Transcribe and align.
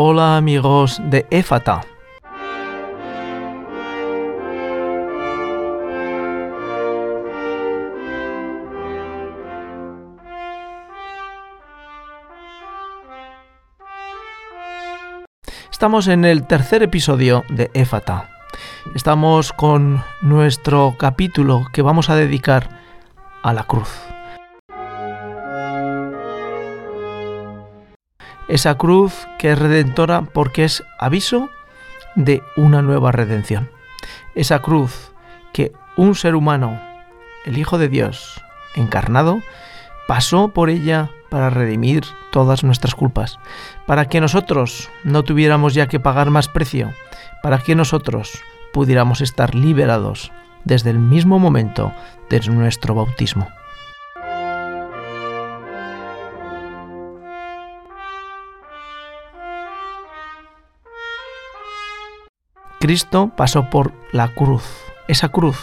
Hola 0.00 0.36
amigos 0.36 1.02
de 1.10 1.26
EFATA. 1.28 1.80
Estamos 15.68 16.06
en 16.06 16.24
el 16.24 16.46
tercer 16.46 16.84
episodio 16.84 17.42
de 17.48 17.68
EFATA. 17.74 18.30
Estamos 18.94 19.52
con 19.52 20.04
nuestro 20.22 20.94
capítulo 20.96 21.66
que 21.72 21.82
vamos 21.82 22.08
a 22.08 22.14
dedicar 22.14 22.68
a 23.42 23.52
la 23.52 23.64
cruz. 23.64 23.90
Esa 28.48 28.76
cruz 28.76 29.26
que 29.38 29.52
es 29.52 29.58
redentora 29.58 30.22
porque 30.22 30.64
es 30.64 30.82
aviso 30.98 31.50
de 32.14 32.42
una 32.56 32.80
nueva 32.80 33.12
redención. 33.12 33.70
Esa 34.34 34.60
cruz 34.60 35.12
que 35.52 35.72
un 35.96 36.14
ser 36.14 36.34
humano, 36.34 36.80
el 37.44 37.58
Hijo 37.58 37.76
de 37.76 37.88
Dios, 37.88 38.42
encarnado, 38.74 39.40
pasó 40.06 40.48
por 40.48 40.70
ella 40.70 41.10
para 41.28 41.50
redimir 41.50 42.04
todas 42.32 42.64
nuestras 42.64 42.94
culpas, 42.94 43.38
para 43.86 44.06
que 44.06 44.20
nosotros 44.20 44.88
no 45.04 45.24
tuviéramos 45.24 45.74
ya 45.74 45.86
que 45.86 46.00
pagar 46.00 46.30
más 46.30 46.48
precio, 46.48 46.94
para 47.42 47.58
que 47.58 47.74
nosotros 47.74 48.40
pudiéramos 48.72 49.20
estar 49.20 49.54
liberados 49.54 50.32
desde 50.64 50.90
el 50.90 50.98
mismo 50.98 51.38
momento 51.38 51.92
de 52.30 52.40
nuestro 52.48 52.94
bautismo. 52.94 53.48
Cristo 62.88 63.30
pasó 63.36 63.68
por 63.68 63.92
la 64.12 64.28
cruz, 64.28 64.64
esa 65.08 65.28
cruz 65.28 65.58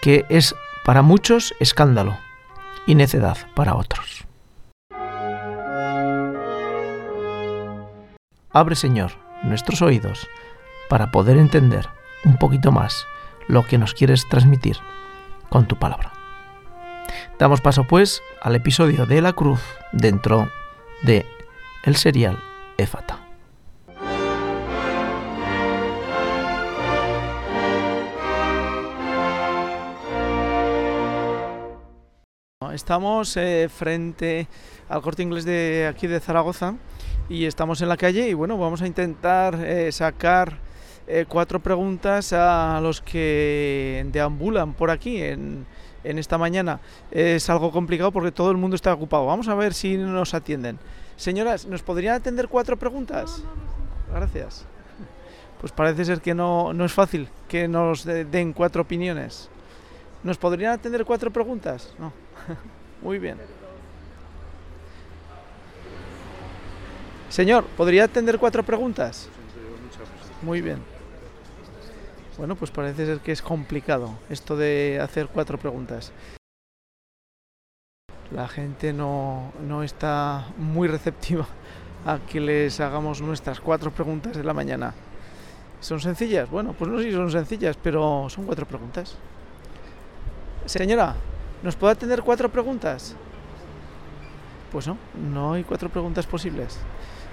que 0.00 0.24
es 0.28 0.54
para 0.84 1.02
muchos 1.02 1.54
escándalo 1.58 2.16
y 2.86 2.94
necedad 2.94 3.36
para 3.56 3.74
otros. 3.74 4.24
Abre, 8.52 8.76
Señor, 8.76 9.10
nuestros 9.42 9.82
oídos 9.82 10.28
para 10.88 11.10
poder 11.10 11.36
entender 11.36 11.88
un 12.24 12.36
poquito 12.36 12.70
más 12.70 13.06
lo 13.48 13.66
que 13.66 13.76
nos 13.76 13.92
quieres 13.92 14.28
transmitir 14.28 14.76
con 15.48 15.66
tu 15.66 15.80
palabra. 15.80 16.12
Damos 17.40 17.60
paso 17.60 17.88
pues 17.88 18.22
al 18.40 18.54
episodio 18.54 19.04
de 19.06 19.20
la 19.20 19.32
cruz 19.32 19.60
dentro 19.90 20.48
de 21.02 21.26
el 21.82 21.96
serial 21.96 22.38
Éfata. 22.78 23.21
Estamos 32.72 33.36
eh, 33.36 33.68
frente 33.68 34.48
al 34.88 35.02
corte 35.02 35.22
inglés 35.22 35.44
de 35.44 35.86
aquí 35.90 36.06
de 36.06 36.20
Zaragoza 36.20 36.74
y 37.28 37.44
estamos 37.44 37.82
en 37.82 37.88
la 37.88 37.98
calle 37.98 38.28
y 38.28 38.34
bueno, 38.34 38.56
vamos 38.56 38.80
a 38.80 38.86
intentar 38.86 39.56
eh, 39.62 39.92
sacar 39.92 40.58
eh, 41.06 41.26
cuatro 41.28 41.60
preguntas 41.60 42.32
a 42.32 42.80
los 42.82 43.02
que 43.02 44.06
deambulan 44.10 44.72
por 44.72 44.90
aquí 44.90 45.22
en, 45.22 45.66
en 46.02 46.18
esta 46.18 46.38
mañana. 46.38 46.80
Es 47.10 47.50
algo 47.50 47.70
complicado 47.70 48.10
porque 48.10 48.32
todo 48.32 48.50
el 48.50 48.56
mundo 48.56 48.74
está 48.74 48.94
ocupado. 48.94 49.26
Vamos 49.26 49.48
a 49.48 49.54
ver 49.54 49.74
si 49.74 49.98
nos 49.98 50.32
atienden. 50.32 50.78
Señoras, 51.16 51.66
¿nos 51.66 51.82
podrían 51.82 52.14
atender 52.14 52.48
cuatro 52.48 52.78
preguntas? 52.78 53.42
Gracias. 54.14 54.64
Pues 55.60 55.72
parece 55.72 56.06
ser 56.06 56.22
que 56.22 56.34
no, 56.34 56.72
no 56.72 56.86
es 56.86 56.92
fácil 56.92 57.28
que 57.48 57.68
nos 57.68 58.04
den 58.04 58.54
cuatro 58.54 58.82
opiniones. 58.82 59.50
¿Nos 60.22 60.38
podrían 60.38 60.72
atender 60.72 61.04
cuatro 61.04 61.30
preguntas? 61.30 61.92
No. 61.98 62.12
Muy 63.02 63.18
bien. 63.18 63.38
Señor, 67.28 67.64
¿podría 67.64 68.04
atender 68.04 68.38
cuatro 68.38 68.62
preguntas? 68.62 69.28
Muy 70.42 70.60
bien. 70.60 70.78
Bueno, 72.38 72.56
pues 72.56 72.70
parece 72.70 73.06
ser 73.06 73.20
que 73.20 73.32
es 73.32 73.42
complicado 73.42 74.14
esto 74.28 74.56
de 74.56 75.00
hacer 75.02 75.28
cuatro 75.28 75.58
preguntas. 75.58 76.12
La 78.30 78.48
gente 78.48 78.92
no, 78.92 79.52
no 79.66 79.82
está 79.82 80.46
muy 80.56 80.88
receptiva 80.88 81.46
a 82.06 82.18
que 82.18 82.40
les 82.40 82.80
hagamos 82.80 83.20
nuestras 83.20 83.60
cuatro 83.60 83.90
preguntas 83.90 84.36
de 84.36 84.44
la 84.44 84.54
mañana. 84.54 84.94
¿Son 85.80 86.00
sencillas? 86.00 86.48
Bueno, 86.48 86.74
pues 86.78 86.90
no 86.90 86.98
sé 86.98 87.04
si 87.04 87.12
son 87.12 87.30
sencillas, 87.30 87.76
pero 87.82 88.28
son 88.28 88.46
cuatro 88.46 88.66
preguntas. 88.66 89.16
Señora, 90.66 91.16
¿Nos 91.62 91.76
puede 91.76 91.92
atender 91.92 92.22
cuatro 92.22 92.48
preguntas? 92.48 93.14
Pues 94.72 94.88
no, 94.88 94.96
no 95.32 95.52
hay 95.52 95.62
cuatro 95.62 95.88
preguntas 95.88 96.26
posibles. 96.26 96.78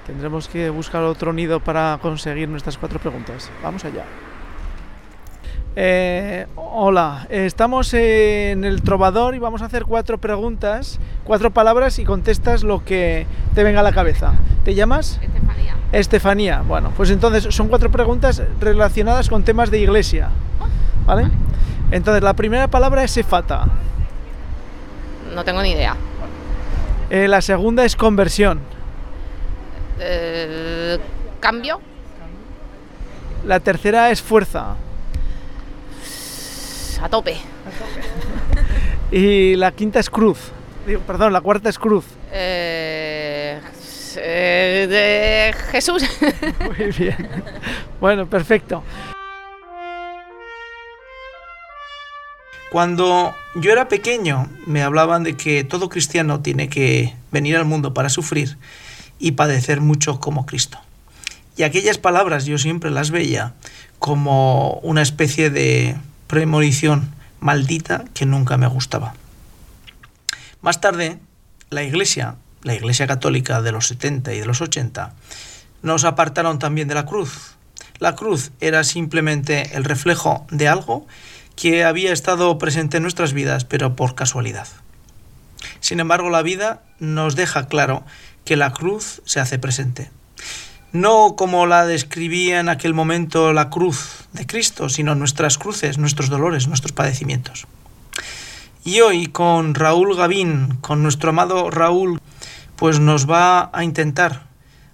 Tendremos 0.06 0.48
que 0.48 0.70
buscar 0.70 1.02
otro 1.04 1.34
nido 1.34 1.60
para 1.60 1.98
conseguir 2.02 2.48
nuestras 2.48 2.78
cuatro 2.78 3.00
preguntas. 3.00 3.50
Vamos 3.64 3.86
allá. 3.86 4.04
Eh, 5.76 6.46
hola, 6.56 7.26
estamos 7.30 7.94
en 7.94 8.66
el 8.66 8.82
trovador 8.84 9.34
y 9.34 9.40
vamos 9.40 9.62
a 9.62 9.66
hacer 9.66 9.86
cuatro 9.86 10.20
preguntas, 10.20 11.00
cuatro 11.24 11.52
palabras 11.52 11.98
y 11.98 12.06
contestas 12.06 12.64
lo 12.64 12.84
que 12.84 13.26
te 13.56 13.64
venga 13.64 13.80
a 13.80 13.84
la 13.84 13.94
cabeza. 13.94 14.34
¿Te 14.64 14.76
llamas? 14.76 15.20
Estefanía. 15.22 15.76
Estefanía. 15.92 16.64
Bueno, 16.68 16.92
pues 16.96 17.10
entonces 17.10 17.48
son 17.56 17.68
cuatro 17.68 17.90
preguntas 17.90 18.44
relacionadas 18.60 19.28
con 19.30 19.44
temas 19.44 19.72
de 19.72 19.80
iglesia. 19.80 20.30
¿Vale? 21.06 21.32
Entonces 21.92 22.24
la 22.24 22.34
primera 22.34 22.68
palabra 22.68 23.04
es 23.04 23.18
efata. 23.18 23.66
No 25.34 25.44
tengo 25.44 25.62
ni 25.62 25.72
idea. 25.72 25.96
Eh, 27.10 27.28
la 27.28 27.42
segunda 27.42 27.86
es 27.86 27.96
conversión. 27.96 28.60
Eh, 30.00 30.98
¿Cambio? 31.40 31.82
La 33.46 33.60
tercera 33.60 34.12
es 34.12 34.22
fuerza. 34.22 34.76
A 37.02 37.10
tope. 37.10 37.38
Y 39.12 39.56
la 39.56 39.72
quinta 39.72 40.00
es 40.00 40.10
cruz. 40.10 40.38
Digo, 40.86 41.02
perdón, 41.02 41.34
la 41.34 41.42
cuarta 41.42 41.70
es 41.70 41.80
cruz. 41.80 42.06
Eh, 42.32 43.60
eh, 44.18 44.88
de 44.90 45.54
Jesús. 45.72 46.04
Muy 46.60 46.92
bien. 46.92 47.30
Bueno, 48.00 48.28
perfecto. 48.28 48.84
Cuando 52.72 53.34
yo 53.56 53.72
era 53.72 53.88
pequeño 53.88 54.48
me 54.68 54.84
hablaban 54.84 55.24
de 55.24 55.36
que 55.36 55.64
todo 55.64 55.90
cristiano 55.90 56.42
tiene 56.42 56.70
que 56.70 57.16
venir 57.32 57.58
al 57.58 57.66
mundo 57.66 57.94
para 57.94 58.10
sufrir 58.10 58.58
y 59.18 59.32
padecer 59.32 59.82
mucho 59.82 60.20
como 60.20 60.46
Cristo. 60.46 60.80
Y 61.58 61.64
aquellas 61.64 61.98
palabras 61.98 62.46
yo 62.46 62.58
siempre 62.58 62.92
las 62.92 63.12
veía 63.12 63.54
como 63.98 64.74
una 64.84 65.02
especie 65.02 65.50
de 65.50 65.98
premonición 66.28 67.14
maldita 67.40 68.06
que 68.14 68.26
nunca 68.26 68.58
me 68.58 68.68
gustaba. 68.68 69.14
Más 70.62 70.80
tarde, 70.80 71.18
la 71.70 71.84
Iglesia, 71.84 72.36
la 72.62 72.76
Iglesia 72.76 73.08
Católica 73.08 73.62
de 73.62 73.72
los 73.72 73.88
70 73.88 74.34
y 74.34 74.40
de 74.40 74.46
los 74.46 74.62
80, 74.62 75.14
nos 75.82 76.04
apartaron 76.04 76.60
también 76.60 76.88
de 76.88 76.96
la 76.96 77.06
cruz. 77.06 77.56
La 77.98 78.16
cruz 78.16 78.52
era 78.62 78.84
simplemente 78.84 79.76
el 79.76 79.84
reflejo 79.84 80.46
de 80.52 80.68
algo 80.68 81.08
que 81.60 81.84
había 81.84 82.14
estado 82.14 82.58
presente 82.58 82.98
en 82.98 83.04
nuestras 83.04 83.34
vidas, 83.34 83.66
pero 83.66 83.94
por 83.98 84.16
casualidad. 84.16 84.70
Sin 85.82 86.00
embargo, 86.00 86.30
la 86.30 86.42
vida 86.42 86.84
nos 87.00 87.36
deja 87.36 87.68
claro 87.68 88.06
que 88.46 88.56
la 88.56 88.72
cruz 88.72 89.22
se 89.26 89.42
hace 89.42 89.60
presente. 89.60 90.10
No 90.94 91.36
como 91.36 91.66
la 91.66 91.86
describía 91.86 92.62
en 92.62 92.70
aquel 92.70 92.94
momento 92.94 93.52
la 93.52 93.70
cruz 93.70 94.26
de 94.32 94.48
Cristo, 94.48 94.88
sino 94.88 95.16
nuestras 95.16 95.58
cruces, 95.58 95.98
nuestros 95.98 96.30
dolores, 96.30 96.70
nuestros 96.70 96.94
padecimientos. 96.94 97.68
Y 98.86 99.02
hoy 99.02 99.28
con 99.28 99.76
Raúl 99.76 100.16
Gavín, 100.16 100.78
con 100.80 101.04
nuestro 101.04 101.32
amado 101.32 101.70
Raúl, 101.70 102.22
pues 102.78 103.02
nos 103.02 103.30
va 103.30 103.70
a 103.74 103.84
intentar 103.84 104.44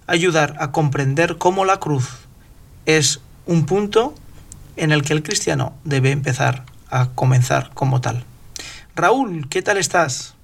ayudar 0.08 0.56
a 0.58 0.72
comprender 0.72 1.38
cómo 1.38 1.64
la 1.64 1.78
cruz 1.78 2.08
es 2.86 3.20
un 3.46 3.66
punto 3.66 4.14
en 4.76 4.92
el 4.92 5.02
que 5.02 5.12
el 5.12 5.22
cristiano 5.22 5.74
debe 5.84 6.10
empezar 6.10 6.64
a 6.88 7.10
comenzar 7.10 7.70
como 7.74 8.00
tal. 8.00 8.24
Raúl, 8.94 9.48
¿qué 9.48 9.62
tal 9.62 9.76
estás? 9.76 10.34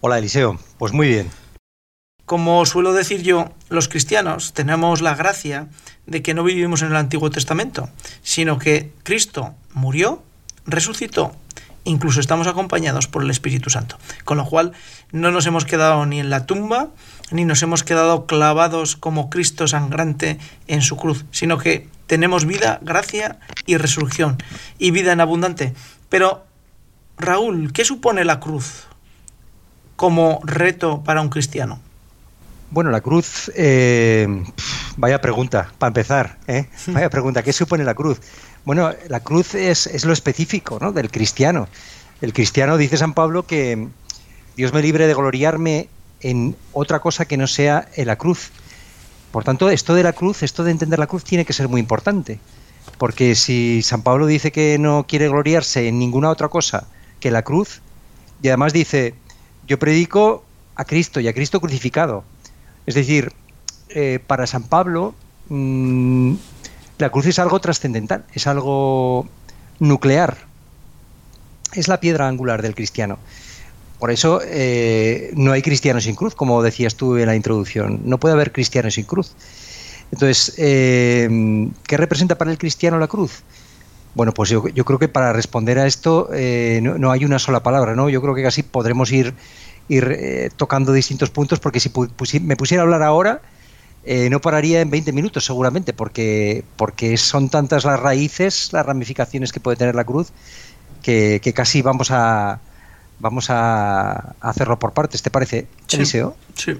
Hola 0.00 0.18
Eliseo, 0.18 0.58
pues 0.78 0.92
muy 0.92 1.08
bien. 1.08 1.30
Como 2.24 2.64
suelo 2.64 2.92
decir 2.92 3.22
yo, 3.22 3.52
los 3.68 3.88
cristianos 3.88 4.52
tenemos 4.52 5.02
la 5.02 5.14
gracia 5.14 5.68
de 6.06 6.22
que 6.22 6.32
no 6.32 6.44
vivimos 6.44 6.82
en 6.82 6.88
el 6.88 6.96
Antiguo 6.96 7.30
Testamento, 7.30 7.88
sino 8.22 8.58
que 8.58 8.92
Cristo 9.02 9.54
murió, 9.74 10.22
resucitó, 10.64 11.32
incluso 11.84 12.20
estamos 12.20 12.46
acompañados 12.46 13.08
por 13.08 13.22
el 13.22 13.30
Espíritu 13.30 13.70
Santo. 13.70 13.98
Con 14.24 14.38
lo 14.38 14.46
cual 14.46 14.72
no 15.12 15.30
nos 15.30 15.46
hemos 15.46 15.64
quedado 15.64 16.06
ni 16.06 16.20
en 16.20 16.30
la 16.30 16.46
tumba, 16.46 16.90
ni 17.30 17.44
nos 17.44 17.62
hemos 17.62 17.84
quedado 17.84 18.26
clavados 18.26 18.96
como 18.96 19.30
Cristo 19.30 19.66
sangrante 19.66 20.38
en 20.66 20.82
su 20.82 20.96
cruz, 20.96 21.24
sino 21.30 21.58
que 21.58 21.88
tenemos 22.10 22.44
vida, 22.44 22.80
gracia 22.82 23.38
y 23.66 23.76
resurrección, 23.76 24.36
y 24.80 24.90
vida 24.90 25.12
en 25.12 25.20
abundante. 25.20 25.74
Pero, 26.08 26.44
Raúl, 27.16 27.72
¿qué 27.72 27.84
supone 27.84 28.24
la 28.24 28.40
cruz 28.40 28.88
como 29.94 30.40
reto 30.42 31.04
para 31.04 31.20
un 31.20 31.28
cristiano? 31.28 31.78
Bueno, 32.72 32.90
la 32.90 33.00
cruz, 33.00 33.52
eh, 33.54 34.26
vaya 34.96 35.20
pregunta, 35.20 35.72
para 35.78 35.90
empezar, 35.90 36.38
¿eh? 36.48 36.66
vaya 36.88 37.08
pregunta, 37.10 37.44
¿qué 37.44 37.52
supone 37.52 37.84
la 37.84 37.94
cruz? 37.94 38.20
Bueno, 38.64 38.92
la 39.08 39.20
cruz 39.20 39.54
es, 39.54 39.86
es 39.86 40.04
lo 40.04 40.12
específico 40.12 40.78
¿no? 40.80 40.90
del 40.90 41.12
cristiano. 41.12 41.68
El 42.20 42.32
cristiano, 42.32 42.76
dice 42.76 42.96
San 42.96 43.14
Pablo, 43.14 43.46
que 43.46 43.86
Dios 44.56 44.72
me 44.72 44.82
libre 44.82 45.06
de 45.06 45.14
gloriarme 45.14 45.88
en 46.22 46.56
otra 46.72 46.98
cosa 46.98 47.24
que 47.24 47.36
no 47.36 47.46
sea 47.46 47.88
en 47.94 48.08
la 48.08 48.16
cruz. 48.16 48.50
Por 49.32 49.44
tanto, 49.44 49.70
esto 49.70 49.94
de 49.94 50.02
la 50.02 50.12
cruz, 50.12 50.42
esto 50.42 50.64
de 50.64 50.72
entender 50.72 50.98
la 50.98 51.06
cruz 51.06 51.24
tiene 51.24 51.44
que 51.44 51.52
ser 51.52 51.68
muy 51.68 51.80
importante. 51.80 52.40
Porque 52.98 53.34
si 53.34 53.82
San 53.82 54.02
Pablo 54.02 54.26
dice 54.26 54.52
que 54.52 54.78
no 54.78 55.06
quiere 55.06 55.28
gloriarse 55.28 55.88
en 55.88 55.98
ninguna 55.98 56.30
otra 56.30 56.48
cosa 56.48 56.86
que 57.20 57.30
la 57.30 57.42
cruz, 57.42 57.80
y 58.42 58.48
además 58.48 58.72
dice, 58.72 59.14
yo 59.66 59.78
predico 59.78 60.44
a 60.74 60.84
Cristo 60.84 61.20
y 61.20 61.28
a 61.28 61.34
Cristo 61.34 61.60
crucificado. 61.60 62.24
Es 62.86 62.94
decir, 62.94 63.32
eh, 63.90 64.18
para 64.26 64.46
San 64.46 64.64
Pablo, 64.64 65.14
mmm, 65.48 66.34
la 66.98 67.10
cruz 67.10 67.26
es 67.26 67.38
algo 67.38 67.60
trascendental, 67.60 68.24
es 68.34 68.46
algo 68.46 69.28
nuclear, 69.78 70.36
es 71.72 71.88
la 71.88 72.00
piedra 72.00 72.28
angular 72.28 72.62
del 72.62 72.74
cristiano. 72.74 73.18
Por 74.00 74.10
eso 74.10 74.40
eh, 74.42 75.30
no 75.36 75.52
hay 75.52 75.62
cristianos 75.62 76.04
sin 76.04 76.16
cruz, 76.16 76.34
como 76.34 76.62
decías 76.62 76.96
tú 76.96 77.16
en 77.18 77.26
la 77.26 77.36
introducción. 77.36 78.00
No 78.04 78.18
puede 78.18 78.32
haber 78.32 78.50
cristianos 78.50 78.94
sin 78.94 79.04
cruz. 79.04 79.34
Entonces, 80.10 80.54
eh, 80.56 81.68
¿qué 81.86 81.96
representa 81.96 82.36
para 82.36 82.50
el 82.50 82.58
cristiano 82.58 82.98
la 82.98 83.06
cruz? 83.06 83.44
Bueno, 84.14 84.32
pues 84.32 84.50
yo, 84.50 84.62
creo 84.62 84.98
que 84.98 85.08
para 85.08 85.32
responder 85.32 85.78
a 85.78 85.86
esto 85.86 86.30
eh, 86.32 86.80
no, 86.82 87.10
hay 87.12 87.24
una 87.24 87.38
sola 87.38 87.62
palabra, 87.62 87.94
¿no? 87.94 88.08
Yo 88.08 88.20
creo 88.20 88.34
que 88.34 88.42
casi 88.42 88.62
podremos 88.62 89.12
ir, 89.12 89.34
eh, 89.88 90.50
tocando 90.56 90.92
distintos 90.92 91.30
puntos, 91.30 91.60
porque 91.60 91.78
si 91.78 91.90
me 92.40 92.56
pusiera 92.56 92.82
a 92.82 92.84
hablar 92.84 93.02
ahora, 93.02 93.40
eh, 94.04 94.28
no 94.30 94.40
pararía 94.40 94.80
en 94.80 94.90
20 94.90 95.12
minutos 95.12 95.44
seguramente, 95.44 95.92
porque, 95.92 96.64
porque 96.76 97.16
son 97.16 97.50
tantas 97.50 97.84
las 97.84 98.00
raíces, 98.00 98.72
las 98.72 98.84
ramificaciones 98.84 99.52
que 99.52 99.60
puede 99.60 99.76
tener 99.76 99.94
la 99.94 100.04
cruz, 100.04 100.32
que 101.02 101.52
casi 101.54 101.82
vamos 101.82 102.10
a, 102.10 102.60
vamos 103.20 103.50
a, 103.50 104.34
hacerlo 104.40 104.78
por 104.78 104.92
partes, 104.92 105.22
¿te 105.22 105.30
parece, 105.30 105.66
Eliseo? 105.90 106.36
Sí. 106.54 106.72
sí. 106.72 106.78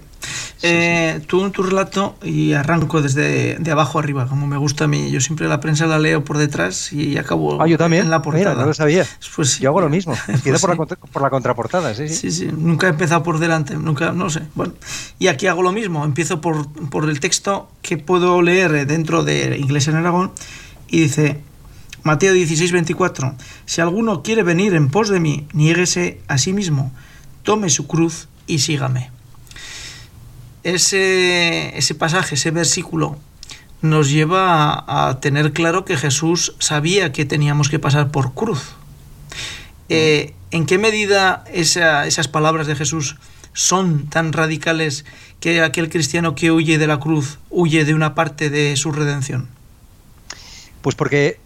Eh, 0.63 1.17
sí. 1.19 1.27
Tú 1.27 1.45
en 1.45 1.53
tu 1.53 1.63
relato, 1.63 2.17
y 2.23 2.53
arranco 2.55 3.03
desde 3.03 3.57
de 3.57 3.71
abajo 3.71 3.99
arriba, 3.99 4.27
como 4.27 4.47
me 4.47 4.57
gusta 4.57 4.85
a 4.85 4.89
mí, 4.89 5.11
yo 5.11 5.21
siempre 5.21 5.49
la 5.49 5.61
prensa 5.61 5.87
la 5.87 5.99
leo 5.99 6.25
por 6.25 6.39
detrás 6.39 6.93
y 6.93 7.17
acabo 7.19 7.63
ah, 7.63 7.67
yo 7.67 7.79
también. 7.79 8.05
en 8.05 8.11
la 8.11 8.23
portada. 8.23 8.51
Mira, 8.51 8.61
no 8.61 8.67
lo 8.67 8.75
sabía. 8.75 9.07
Pues 9.37 9.51
sí. 9.51 9.63
Yo 9.63 9.71
hago 9.71 9.81
lo 9.81 9.89
mismo, 9.89 10.15
empiezo 10.29 10.67
pues 10.67 10.77
por, 10.77 10.91
la, 10.91 10.97
por, 10.97 11.23
la, 11.23 11.31
contraportada. 11.31 11.95
Sí, 11.95 12.09
sí, 12.09 12.31
sí. 12.31 12.47
Nunca 12.47 12.87
he 12.87 12.91
empezado 12.91 13.23
por 13.23 13.39
delante, 13.39 13.77
nunca, 13.77 14.13
no 14.13 14.31
sé. 14.31 14.43
Bueno, 14.55 14.75
y 15.19 15.29
aquí 15.29 15.47
hago 15.47 15.63
lo 15.63 15.73
mismo, 15.73 16.05
empiezo 16.05 16.41
por, 16.41 16.69
por 16.91 17.09
el 17.09 17.21
texto 17.21 17.71
que 17.83 17.99
puedo 17.99 18.43
leer 18.43 18.87
dentro 18.87 19.23
de 19.23 19.59
Iglesia 19.59 19.91
en 19.91 19.97
Aragón 19.99 20.33
y 20.89 21.01
dice... 21.03 21.50
Mateo 22.03 22.33
16, 22.33 22.73
24. 22.73 23.35
Si 23.67 23.81
alguno 23.81 24.23
quiere 24.23 24.43
venir 24.43 24.75
en 24.75 24.91
pos 24.91 25.09
de 25.09 25.21
mí, 25.21 25.47
niéguese 25.53 26.21
a 26.29 26.39
sí 26.39 26.53
mismo, 26.53 26.93
tome 27.43 27.71
su 27.71 27.87
cruz 27.87 28.29
y 28.47 28.61
sígame. 28.61 29.11
Ese, 30.63 31.77
ese 31.77 31.95
pasaje, 31.95 32.35
ese 32.35 32.51
versículo, 32.51 33.19
nos 33.83 34.11
lleva 34.11 34.85
a, 34.87 35.21
tener 35.21 35.53
claro 35.53 35.85
que 35.85 35.97
Jesús 35.97 36.55
sabía 36.59 37.13
que 37.13 37.25
teníamos 37.25 37.69
que 37.69 37.79
pasar 37.79 38.11
por 38.11 38.35
cruz. 38.35 38.71
Eh, 39.89 40.35
¿En 40.51 40.67
qué 40.67 40.79
medida 40.79 41.45
esa, 41.53 42.07
esas 42.07 42.29
palabras 42.29 42.67
de 42.67 42.77
Jesús 42.77 43.17
son 43.53 44.07
tan 44.09 44.33
radicales 44.33 45.05
que 45.39 45.63
aquel 45.63 45.89
cristiano 45.89 46.35
que 46.35 46.51
huye 46.51 46.79
de 46.79 46.87
la 46.87 47.01
cruz 47.01 47.39
huye 47.51 47.85
de 47.85 47.95
una 47.95 48.15
parte 48.15 48.51
de 48.51 48.77
su 48.77 48.93
redención? 48.93 49.49
Pues 50.83 50.95
porque 50.95 51.39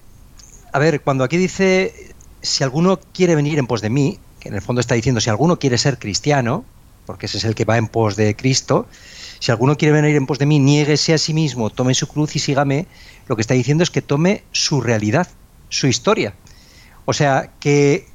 a 0.75 0.81
ver, 0.81 1.03
cuando 1.03 1.23
aquí 1.23 1.37
dice, 1.37 1.95
si 2.43 2.65
alguno 2.65 2.99
quiere 3.13 3.37
venir 3.37 3.61
en 3.61 3.69
pos 3.69 3.81
de 3.81 3.91
mí, 3.91 4.19
que 4.41 4.49
en 4.49 4.57
el 4.57 4.61
fondo 4.61 4.81
está 4.81 4.97
diciendo, 4.97 5.21
si 5.21 5.31
alguno 5.31 5.57
quiere 5.57 5.79
ser 5.79 6.01
cristiano, 6.01 6.65
porque 7.07 7.27
ese 7.27 7.39
es 7.39 7.45
el 7.45 7.55
que 7.55 7.65
va 7.65 7.79
en 7.79 7.87
pos 7.87 8.17
de 8.17 8.35
Cristo, 8.35 8.89
si 9.39 9.53
alguno 9.53 9.77
quiere 9.77 9.93
venir 9.93 10.17
en 10.17 10.27
pos 10.27 10.41
de 10.41 10.47
mí, 10.47 10.59
niéguese 10.59 11.15
a 11.15 11.19
sí 11.19 11.33
mismo, 11.33 11.71
tome 11.71 11.95
su 11.95 12.09
cruz 12.09 12.35
y 12.35 12.41
sígame, 12.41 12.89
lo 13.29 13.37
que 13.37 13.43
está 13.43 13.55
diciendo 13.55 13.85
es 13.85 13.91
que 13.93 14.03
tome 14.03 14.43
su 14.51 14.81
realidad, 14.81 15.29
su 15.69 15.87
historia. 15.87 16.35
O 17.05 17.13
sea, 17.13 17.53
que, 17.61 18.09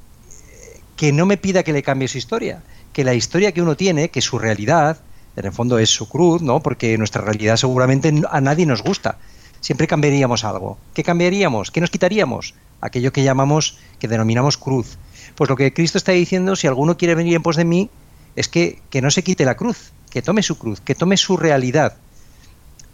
que 0.96 1.12
no 1.12 1.24
me 1.24 1.38
pida 1.38 1.62
que 1.62 1.72
le 1.72 1.82
cambie 1.82 2.08
su 2.08 2.18
historia, 2.18 2.62
que 2.92 3.04
la 3.04 3.14
historia 3.14 3.52
que 3.52 3.62
uno 3.62 3.74
tiene, 3.74 4.10
que 4.10 4.20
su 4.20 4.38
realidad, 4.38 5.00
en 5.34 5.46
el 5.46 5.52
fondo 5.52 5.78
es 5.78 5.88
su 5.88 6.10
cruz, 6.10 6.42
¿no? 6.42 6.62
Porque 6.62 6.98
nuestra 6.98 7.22
realidad 7.22 7.56
seguramente 7.56 8.12
a 8.30 8.40
nadie 8.42 8.66
nos 8.66 8.82
gusta 8.82 9.16
siempre 9.60 9.86
cambiaríamos 9.86 10.44
algo. 10.44 10.78
¿Qué 10.94 11.02
cambiaríamos? 11.02 11.70
¿Qué 11.70 11.80
nos 11.80 11.90
quitaríamos? 11.90 12.54
Aquello 12.80 13.12
que 13.12 13.22
llamamos, 13.22 13.78
que 13.98 14.08
denominamos 14.08 14.56
cruz. 14.56 14.98
Pues 15.34 15.48
lo 15.48 15.56
que 15.56 15.72
Cristo 15.72 15.98
está 15.98 16.12
diciendo, 16.12 16.56
si 16.56 16.66
alguno 16.66 16.96
quiere 16.96 17.14
venir 17.14 17.34
en 17.34 17.42
pos 17.42 17.56
de 17.56 17.64
mí, 17.64 17.90
es 18.36 18.48
que, 18.48 18.80
que 18.90 19.02
no 19.02 19.10
se 19.10 19.22
quite 19.22 19.44
la 19.44 19.56
cruz, 19.56 19.92
que 20.10 20.22
tome 20.22 20.42
su 20.42 20.58
cruz, 20.58 20.80
que 20.80 20.94
tome 20.94 21.16
su 21.16 21.36
realidad. 21.36 21.96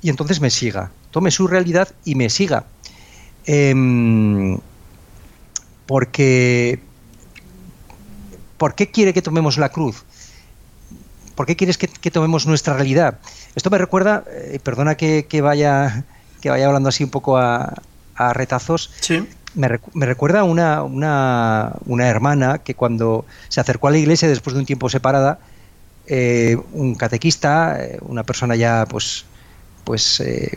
Y 0.02 0.10
entonces 0.10 0.40
me 0.40 0.50
siga. 0.50 0.90
Tome 1.10 1.30
su 1.30 1.46
realidad 1.46 1.88
y 2.04 2.14
me 2.14 2.28
siga. 2.30 2.64
Eh, 3.46 4.58
porque. 5.86 6.80
¿Por 8.58 8.74
qué 8.74 8.90
quiere 8.90 9.12
que 9.12 9.22
tomemos 9.22 9.58
la 9.58 9.68
cruz? 9.68 10.04
¿Por 11.34 11.44
qué 11.44 11.56
quieres 11.56 11.76
que, 11.76 12.10
tomemos 12.10 12.46
nuestra 12.46 12.72
realidad? 12.72 13.18
Esto 13.54 13.68
me 13.68 13.76
recuerda, 13.76 14.24
eh, 14.30 14.58
perdona 14.62 14.96
que 14.96 15.40
vaya 15.42 16.06
que 16.40 16.50
vaya 16.50 16.66
hablando 16.66 16.88
así 16.88 17.04
un 17.04 17.10
poco 17.10 17.38
a, 17.38 17.74
a 18.14 18.32
retazos, 18.32 18.90
sí. 19.00 19.26
me, 19.54 19.68
recu 19.68 19.90
me, 19.94 20.06
recuerda 20.06 20.44
una, 20.44 20.82
una, 20.82 21.72
una, 21.86 22.08
hermana 22.08 22.58
que 22.58 22.74
cuando 22.74 23.24
se 23.48 23.60
acercó 23.60 23.88
a 23.88 23.90
la 23.90 23.98
iglesia 23.98 24.28
después 24.28 24.54
de 24.54 24.60
un 24.60 24.66
tiempo 24.66 24.88
separada, 24.88 25.38
eh, 26.06 26.56
un 26.72 26.94
catequista, 26.94 27.78
una 28.02 28.22
persona 28.22 28.54
ya 28.56 28.86
pues, 28.88 29.24
pues 29.84 30.20
eh, 30.20 30.56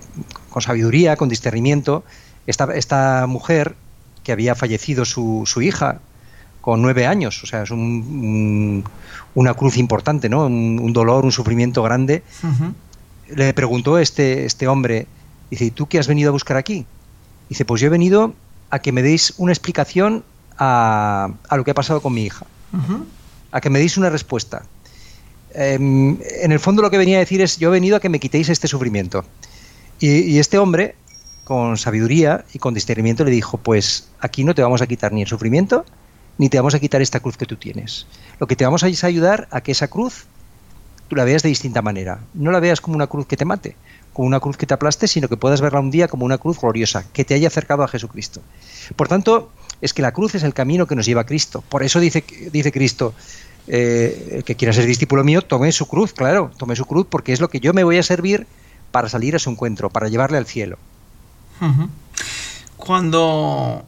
con 0.49 0.61
sabiduría, 0.61 1.15
con 1.15 1.29
discernimiento, 1.29 2.03
esta, 2.47 2.65
esta 2.75 3.25
mujer 3.27 3.75
que 4.23 4.31
había 4.31 4.55
fallecido 4.55 5.05
su, 5.05 5.43
su 5.45 5.61
hija 5.61 5.99
con 6.61 6.81
nueve 6.81 7.07
años, 7.07 7.41
o 7.43 7.47
sea, 7.47 7.63
es 7.63 7.71
un, 7.71 7.79
un, 7.79 8.83
una 9.33 9.53
cruz 9.53 9.77
importante, 9.77 10.29
¿no? 10.29 10.45
Un, 10.45 10.79
un, 10.81 10.93
dolor, 10.93 11.25
un 11.25 11.31
sufrimiento 11.31 11.81
grande. 11.83 12.23
Uh 12.43 12.47
-huh. 12.47 12.73
Le 13.35 13.53
preguntó 13.53 13.97
este, 13.97 14.45
este 14.45 14.67
hombre, 14.67 15.07
Dice, 15.49 15.65
¿y 15.65 15.71
tú 15.71 15.87
qué 15.87 15.99
has 15.99 16.07
venido 16.07 16.29
a 16.29 16.31
buscar 16.31 16.57
aquí? 16.57 16.85
Dice, 17.49 17.65
pues 17.65 17.81
yo 17.81 17.87
he 17.87 17.89
venido 17.89 18.33
a 18.69 18.79
que 18.79 18.91
me 18.91 19.01
deis 19.01 19.33
una 19.37 19.51
explicación 19.51 20.23
a, 20.57 21.29
a 21.47 21.57
lo 21.57 21.63
que 21.63 21.71
ha 21.71 21.73
pasado 21.73 22.01
con 22.01 22.13
mi 22.13 22.23
hija. 22.25 22.45
Uh 22.73 22.77
-huh. 22.77 23.03
A 23.51 23.61
que 23.61 23.69
me 23.69 23.79
deis 23.79 23.97
una 23.97 24.09
respuesta. 24.09 24.63
Eh, 25.55 25.73
en 25.73 26.51
el 26.51 26.59
fondo 26.59 26.81
lo 26.81 26.91
que 26.91 26.97
venía 26.97 27.17
a 27.17 27.19
decir 27.19 27.41
es, 27.41 27.57
yo 27.57 27.69
he 27.69 27.71
venido 27.71 27.95
a 27.95 27.99
que 27.99 28.09
me 28.09 28.19
quitéis 28.19 28.49
este 28.49 28.67
sufrimiento. 28.67 29.25
Y, 29.99 30.19
y, 30.21 30.39
este 30.39 30.57
hombre, 30.59 30.95
con 31.43 31.77
sabiduría 31.77 32.45
y 32.53 32.59
con 32.59 32.73
discernimiento, 32.73 33.23
le 33.23 33.31
dijo, 33.31 33.57
pues 33.57 34.09
aquí 34.19 34.43
no 34.43 34.53
te 34.53 34.61
vamos 34.61 34.81
a 34.81 34.87
quitar 34.87 35.11
ni 35.11 35.23
el 35.23 35.27
sufrimiento, 35.27 35.83
ni 36.37 36.49
te 36.49 36.57
vamos 36.57 36.75
a 36.75 36.79
quitar 36.79 37.01
esta 37.01 37.19
cruz 37.19 37.37
que 37.37 37.45
tú 37.45 37.55
tienes. 37.55 38.05
Lo 38.39 38.47
que 38.47 38.55
te 38.55 38.63
vamos 38.65 38.83
a 38.83 38.87
es 38.87 39.03
ayudar 39.03 39.47
a 39.51 39.61
que 39.61 39.71
esa 39.71 39.87
cruz 39.87 40.25
tú 41.09 41.15
la 41.15 41.25
veas 41.25 41.41
de 41.41 41.49
distinta 41.49 41.81
manera. 41.81 42.19
No 42.33 42.51
la 42.51 42.59
veas 42.59 42.79
como 42.79 42.95
una 42.95 43.07
cruz 43.07 43.25
que 43.25 43.35
te 43.35 43.43
mate, 43.43 43.75
como 44.13 44.27
una 44.27 44.39
cruz 44.39 44.57
que 44.57 44.65
te 44.65 44.73
aplaste, 44.73 45.07
sino 45.07 45.27
que 45.27 45.37
puedas 45.37 45.61
verla 45.61 45.79
un 45.79 45.91
día 45.91 46.07
como 46.07 46.25
una 46.25 46.37
cruz 46.37 46.59
gloriosa, 46.59 47.05
que 47.13 47.25
te 47.25 47.33
haya 47.33 47.47
acercado 47.47 47.83
a 47.83 47.87
Jesucristo. 47.87 48.41
Por 48.95 49.07
tanto, 49.07 49.51
es 49.81 49.93
que 49.93 50.01
la 50.01 50.11
cruz 50.11 50.35
es 50.35 50.43
el 50.43 50.53
camino 50.53 50.87
que 50.87 50.95
nos 50.95 51.05
lleva 51.05 51.21
a 51.21 51.25
Cristo. 51.25 51.63
Por 51.69 51.83
eso 51.83 51.99
dice, 51.99 52.23
dice 52.51 52.71
Cristo, 52.71 53.13
eh, 53.67 54.43
que 54.45 54.55
quiera 54.55 54.73
ser 54.73 54.85
discípulo 54.85 55.23
mío, 55.23 55.41
tome 55.41 55.71
su 55.71 55.87
cruz, 55.87 56.13
claro, 56.13 56.51
tome 56.57 56.75
su 56.75 56.85
cruz, 56.85 57.05
porque 57.09 57.33
es 57.33 57.39
lo 57.39 57.49
que 57.49 57.59
yo 57.59 57.73
me 57.73 57.83
voy 57.83 57.97
a 57.97 58.03
servir 58.03 58.47
para 58.91 59.09
salir 59.09 59.35
a 59.35 59.39
su 59.39 59.49
encuentro, 59.49 59.89
para 59.89 60.07
llevarle 60.07 60.37
al 60.37 60.45
cielo. 60.45 60.77
Cuando 62.77 63.85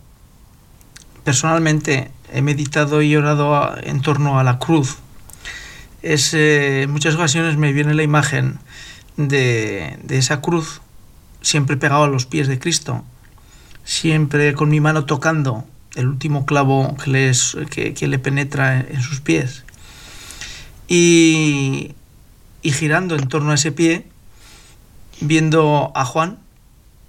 personalmente 1.23 2.11
he 2.31 2.41
meditado 2.41 3.01
y 3.01 3.15
orado 3.15 3.75
en 3.81 4.01
torno 4.01 4.39
a 4.39 4.43
la 4.43 4.59
cruz, 4.59 4.97
es, 6.01 6.33
eh, 6.33 6.83
en 6.83 6.91
muchas 6.91 7.15
ocasiones 7.15 7.57
me 7.57 7.73
viene 7.73 7.93
la 7.93 8.03
imagen 8.03 8.59
de, 9.17 9.97
de, 10.03 10.17
esa 10.17 10.41
cruz 10.41 10.81
siempre 11.41 11.77
pegado 11.77 12.03
a 12.03 12.07
los 12.07 12.25
pies 12.25 12.47
de 12.47 12.59
Cristo, 12.59 13.03
siempre 13.83 14.53
con 14.53 14.69
mi 14.69 14.79
mano 14.79 15.05
tocando 15.05 15.65
el 15.95 16.07
último 16.07 16.45
clavo 16.45 16.95
que, 17.03 17.33
que, 17.69 17.93
que 17.93 18.07
le 18.07 18.19
penetra 18.19 18.79
en 18.79 19.01
sus 19.01 19.21
pies. 19.21 19.63
Y 20.87 21.95
y 22.61 22.71
girando 22.71 23.15
en 23.15 23.27
torno 23.27 23.51
a 23.51 23.55
ese 23.55 23.71
pie, 23.71 24.05
viendo 25.19 25.91
a 25.95 26.05
Juan 26.05 26.39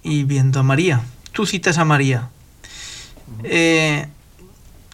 y 0.01 0.23
viendo 0.23 0.59
a 0.59 0.63
María. 0.63 1.01
Tú 1.31 1.45
citas 1.45 1.77
a 1.77 1.85
María. 1.85 2.29
Eh, 3.43 4.07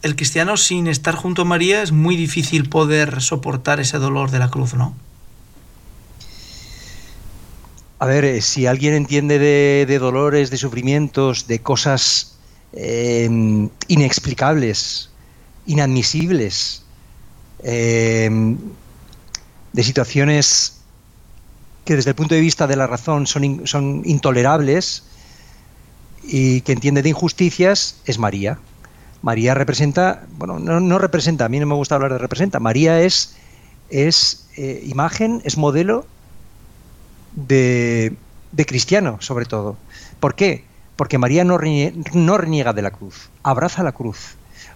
el 0.02 0.16
cristiano 0.16 0.58
sin 0.58 0.88
estar 0.88 1.16
junto 1.16 1.44
a 1.44 1.46
María 1.46 1.82
es 1.82 1.92
muy 1.92 2.16
difícil 2.16 2.70
poder 2.70 3.22
soportar 3.22 3.80
ese 3.80 3.98
dolor 3.98 4.32
de 4.32 4.40
la 4.40 4.50
cruz, 4.50 4.74
¿no? 4.74 4.94
A 8.02 8.06
ver, 8.06 8.24
eh, 8.24 8.42
si 8.42 8.66
alguien 8.66 8.94
entiende 8.94 9.40
de, 9.40 10.00
dolores, 10.00 10.50
de 10.50 10.58
sufrimientos, 10.58 11.48
de 11.48 11.60
cosas 11.60 12.38
eh, 12.72 13.30
inexplicables, 13.90 15.10
inadmisibles, 15.66 16.84
eh, 17.62 18.56
de 19.74 19.84
situaciones 19.84 20.80
que 21.84 21.98
desde 21.98 22.12
el 22.12 22.16
punto 22.16 22.36
de 22.36 22.42
vista 22.42 22.68
de 22.68 22.78
la 22.78 22.88
razón 22.88 23.28
son, 23.28 23.44
intolerables 24.06 25.04
y 26.24 26.62
que 26.62 26.72
entiende 26.72 27.02
de 27.02 27.10
injusticias, 27.10 27.98
es 28.06 28.18
María. 28.18 28.60
María 29.22 29.56
representa, 29.56 30.26
bueno, 30.38 30.58
no, 30.58 31.00
representa, 31.00 31.44
a 31.44 31.50
mí 31.50 31.60
no 31.60 31.66
me 31.66 31.76
gusta 31.76 31.96
hablar 31.96 32.14
de 32.14 32.20
representa, 32.20 32.62
María 32.62 33.02
es, 33.02 33.36
es 33.90 34.48
imagen, 34.56 35.42
es 35.44 35.58
modelo 35.58 36.06
de, 37.36 38.16
cristiano, 38.66 39.18
sobre 39.22 39.46
todo. 39.46 39.78
¿Por 40.20 40.36
qué? 40.36 40.66
Porque 40.96 41.18
María 41.18 41.44
no, 41.44 41.58
reniega, 41.58 42.74
de 42.74 42.82
la 42.82 42.92
cruz, 42.92 43.30
abraza 43.44 43.84
la 43.84 43.92
cruz. 43.92 44.36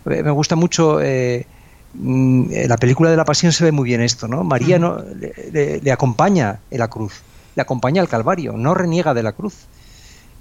Eh, 0.09 0.23
me 0.23 0.31
gusta 0.31 0.55
mucho, 0.55 1.01
eh, 1.01 1.45
mm, 1.93 2.45
en 2.51 2.69
la 2.69 2.77
película 2.77 3.09
de 3.09 3.17
la 3.17 3.25
Pasión 3.25 3.51
se 3.51 3.63
ve 3.63 3.71
muy 3.71 3.85
bien 3.85 4.01
esto, 4.01 4.27
¿no? 4.27 4.43
María 4.43 4.79
no, 4.79 4.99
le, 5.01 5.91
acompaña 5.91 6.59
en 6.71 6.79
la 6.79 6.87
cruz, 6.87 7.21
le 7.55 7.61
acompaña 7.61 8.01
al 8.01 8.07
Calvario, 8.07 8.53
no 8.53 8.73
reniega 8.73 9.13
de 9.13 9.23
la 9.23 9.33
cruz. 9.33 9.55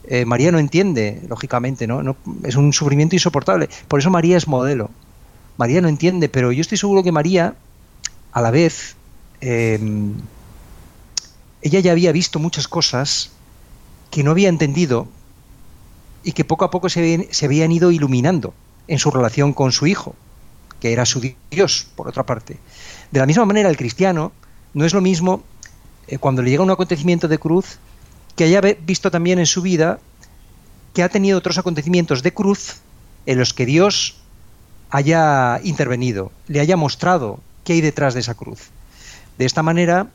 Eh, 0.04 0.24
María 0.24 0.50
no 0.50 0.58
entiende, 0.58 1.22
lógicamente, 1.28 1.86
¿no? 1.86 2.02
¿no? 2.02 2.16
Es 2.42 2.56
un 2.56 2.72
sufrimiento 2.72 3.14
insoportable. 3.14 3.68
Por 3.86 4.00
eso 4.00 4.10
María 4.10 4.36
es 4.36 4.48
modelo. 4.48 4.90
María 5.58 5.80
no 5.80 5.88
entiende, 5.88 6.28
pero 6.28 6.50
yo 6.50 6.60
estoy 6.60 6.78
seguro 6.78 7.04
que 7.04 7.12
María, 7.12 7.54
a 8.32 8.40
la 8.40 8.50
vez, 8.50 8.96
ella 11.62 11.80
ya 11.80 11.92
había 11.92 12.12
visto 12.12 12.38
muchas 12.38 12.68
cosas 12.68 13.30
que 14.10 14.22
no 14.22 14.32
había 14.32 14.48
entendido 14.48 15.08
y 16.24 16.32
que 16.32 16.44
poco 16.44 16.64
a 16.64 16.70
poco 16.70 16.88
se, 16.88 17.28
habían 17.42 17.72
ido 17.72 17.90
iluminando 17.90 18.52
en 18.88 18.98
su 18.98 19.10
relación 19.10 19.52
con 19.52 19.72
su 19.72 19.86
hijo, 19.86 20.14
que 20.80 20.92
era 20.92 21.06
su 21.06 21.20
Dios, 21.50 21.86
por 21.96 22.08
otra 22.08 22.24
parte. 22.24 22.58
De 23.10 23.20
la 23.20 23.26
misma 23.26 23.44
manera, 23.44 23.68
el 23.70 23.76
cristiano 23.76 24.32
no 24.74 24.84
es 24.84 24.92
lo 24.92 25.00
mismo 25.00 25.42
eh, 26.08 26.18
cuando 26.18 26.42
le 26.42 26.50
llega 26.50 26.62
un 26.62 26.70
acontecimiento 26.70 27.28
de 27.28 27.38
cruz 27.38 27.78
que 28.36 28.44
haya 28.44 28.60
visto 28.60 29.10
también 29.10 29.38
en 29.38 29.46
su 29.46 29.62
vida 29.62 30.00
que 30.94 31.02
ha 31.02 31.08
tenido 31.08 31.38
otros 31.38 31.58
acontecimientos 31.58 32.22
de 32.22 32.34
cruz 32.34 32.80
en 33.26 33.38
los 33.38 33.54
que 33.54 33.66
Dios 33.66 34.16
haya 34.90 35.60
intervenido, 35.62 36.32
le 36.48 36.60
haya 36.60 36.76
mostrado 36.76 37.40
qué 37.64 37.74
hay 37.74 37.80
detrás 37.80 38.14
de 38.14 38.20
esa 38.20 38.34
cruz. 38.34 38.70
De 39.38 39.46
esta 39.46 39.62
manera, 39.62 40.10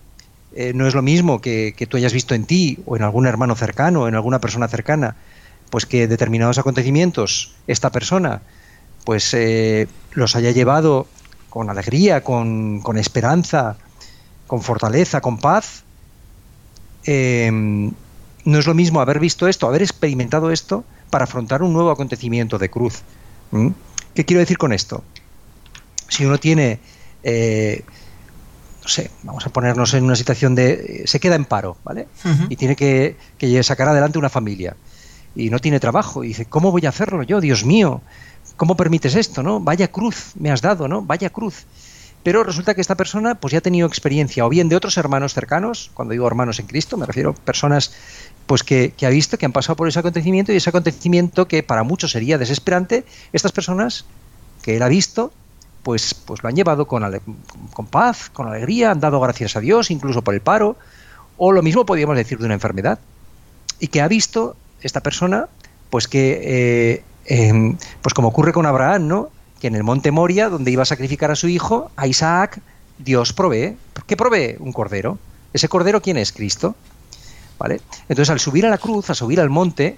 eh, 0.56 0.72
no 0.74 0.88
es 0.88 0.96
lo 0.96 1.02
mismo 1.02 1.42
que, 1.42 1.74
tú 1.90 1.98
hayas 1.98 2.14
visto 2.14 2.34
en 2.34 2.46
ti 2.46 2.80
o 2.86 2.96
en 2.96 3.04
algún 3.04 3.28
hermano 3.28 3.56
cercano 3.56 4.04
o 4.04 4.08
en 4.08 4.16
alguna 4.16 4.40
persona 4.40 4.68
cercana, 4.68 5.16
pues 5.70 5.86
que 5.86 6.08
determinados 6.08 6.58
acontecimientos 6.58 7.56
esta 7.68 7.92
persona 7.92 8.42
pues 9.04 9.34
eh, 9.34 9.88
los 10.12 10.36
haya 10.36 10.52
llevado 10.52 11.08
con 11.50 11.70
alegría, 11.70 12.24
con, 12.24 12.82
esperanza, 12.98 13.78
con 14.48 14.62
fortaleza, 14.62 15.22
con 15.22 15.38
paz. 15.38 15.84
Em, 17.06 17.94
no 18.44 18.60
es 18.60 18.68
lo 18.68 18.74
mismo 18.74 19.00
haber 19.00 19.20
visto 19.20 19.48
esto, 19.48 19.66
haber 19.66 19.82
experimentado 19.82 20.52
esto 20.52 20.84
para 21.10 21.24
afrontar 21.24 21.64
un 21.64 21.72
nuevo 21.72 21.90
acontecimiento 21.90 22.58
de 22.58 22.70
cruz. 22.70 23.02
¿Qué 24.14 24.26
quiero 24.26 24.42
decir 24.42 24.58
con 24.58 24.74
esto? 24.74 25.04
Si 26.10 26.26
uno 26.26 26.38
tiene 26.38 26.80
eh, 27.24 27.84
no 28.88 28.92
sé, 28.94 29.12
vamos 29.24 29.46
a 29.46 29.50
ponernos 29.50 29.94
en 29.96 30.06
una 30.06 30.16
situación 30.16 30.56
de, 30.56 31.04
se 31.08 31.20
queda 31.20 31.36
en 31.36 31.44
paro, 31.44 31.76
¿vale? 31.84 32.08
Y 32.48 32.56
tiene 32.56 32.78
que, 32.78 33.18
sacar 33.62 33.90
adelante 33.90 34.18
una 34.18 34.30
familia. 34.30 34.78
Y 35.36 35.50
no 35.50 35.60
tiene 35.60 35.82
trabajo. 35.82 36.24
Y 36.24 36.30
dice, 36.30 36.46
¿cómo 36.46 36.72
voy 36.72 36.86
a 36.86 36.90
hacerlo 36.90 37.22
yo? 37.24 37.42
Dios 37.42 37.66
mío, 37.66 38.02
¿cómo 38.56 38.78
permites 38.78 39.16
esto, 39.16 39.44
no? 39.44 39.60
Vaya 39.60 39.90
cruz 39.90 40.32
me 40.40 40.52
has 40.52 40.62
dado, 40.62 40.88
¿no? 40.88 41.02
Vaya 41.02 41.30
cruz. 41.30 41.66
Pero 42.24 42.46
resulta 42.46 42.76
que 42.76 42.80
esta 42.80 42.96
persona 42.96 43.36
pues 43.36 43.52
ya 43.52 43.58
ha 43.58 43.62
tenido 43.62 43.90
experiencia 43.90 44.46
o 44.46 44.50
bien 44.50 44.70
de 44.70 44.78
otros 44.78 44.96
hermanos 44.96 45.34
cercanos, 45.34 45.92
cuando 45.94 46.14
digo 46.14 46.26
hermanos 46.26 46.60
en 46.60 46.68
Cristo, 46.68 46.96
me 46.96 47.06
refiero 47.06 47.32
a 47.32 47.34
personas 47.34 47.92
pues 48.46 48.64
que, 48.64 48.94
que, 48.96 49.06
ha 49.06 49.10
visto, 49.10 49.38
que 49.38 49.46
han 49.46 49.52
pasado 49.52 49.76
por 49.76 49.90
ese 49.90 50.00
acontecimiento 50.00 50.54
y 50.54 50.56
ese 50.56 50.70
acontecimiento 50.70 51.50
que 51.50 51.62
para 51.62 51.84
muchos 51.84 52.12
sería 52.12 52.38
desesperante, 52.38 53.04
estas 53.34 53.52
personas 53.52 54.06
que 54.62 54.78
él 54.78 54.84
ha 54.84 54.88
visto 54.88 55.34
pues, 55.88 56.14
pues 56.14 56.44
lo 56.44 56.50
han 56.50 56.56
llevado 56.58 56.86
con, 56.86 57.02
con 57.72 57.86
paz, 57.88 58.30
con 58.34 58.46
alegría, 58.46 58.92
han 58.92 59.00
dado 59.00 59.22
gracias 59.22 59.56
a 59.56 59.62
Dios, 59.62 59.90
incluso 59.90 60.22
por 60.22 60.34
el 60.34 60.42
paro, 60.42 60.76
o 61.38 61.54
lo 61.54 61.64
mismo 61.64 61.86
podríamos 61.86 62.18
decir 62.18 62.40
de 62.40 62.44
una 62.44 62.56
enfermedad, 62.56 63.00
y 63.80 63.88
que 63.88 64.02
ha 64.02 64.10
visto 64.10 64.58
esta 64.82 65.00
persona, 65.00 65.48
pues 65.90 66.10
que, 66.10 66.42
eh, 66.44 67.04
em, 67.24 67.78
pues 68.02 68.14
como 68.14 68.28
ocurre 68.28 68.52
con 68.52 68.66
Abraham, 68.66 69.08
¿no? 69.08 69.30
Que 69.62 69.68
en 69.68 69.76
el 69.76 69.84
monte 69.86 70.12
Moria, 70.12 70.50
donde 70.50 70.72
iba 70.72 70.84
a 70.84 70.86
sacrificar 70.86 71.32
a 71.32 71.38
su 71.38 71.48
hijo, 71.48 71.90
a 71.96 72.06
Isaac, 72.06 72.60
Dios 72.98 73.32
provee. 73.32 73.78
¿Qué 74.08 74.18
provee? 74.18 74.58
Un 74.60 74.74
cordero. 74.74 75.18
¿Ese 75.54 75.70
cordero 75.70 76.02
quién 76.02 76.18
es? 76.18 76.34
Cristo. 76.34 76.76
¿Vale? 77.58 77.80
Entonces, 78.10 78.30
al 78.30 78.42
subir 78.42 78.66
a 78.66 78.70
la 78.70 78.78
cruz, 78.78 79.10
a 79.10 79.16
subir 79.16 79.40
al 79.40 79.50
monte, 79.50 79.98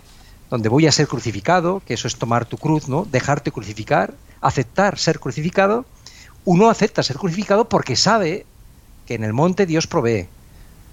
donde 0.50 0.70
voy 0.70 0.88
a 0.88 0.92
ser 0.92 1.08
crucificado, 1.08 1.82
que 1.86 1.94
eso 1.94 2.08
es 2.08 2.16
tomar 2.16 2.46
tu 2.46 2.58
cruz, 2.58 2.88
¿no? 2.88 3.06
Dejarte 3.06 3.52
crucificar, 3.52 4.14
aceptar 4.42 4.98
ser 4.98 5.20
crucificado, 5.20 5.86
uno 6.46 6.70
acepta 6.70 7.04
ser 7.04 7.18
crucificado 7.18 7.70
porque 7.70 7.96
sabe 7.96 8.46
que 9.06 9.16
en 9.16 9.24
el 9.24 9.34
monte 9.34 9.66
Dios 9.66 9.88
provee. 9.88 10.28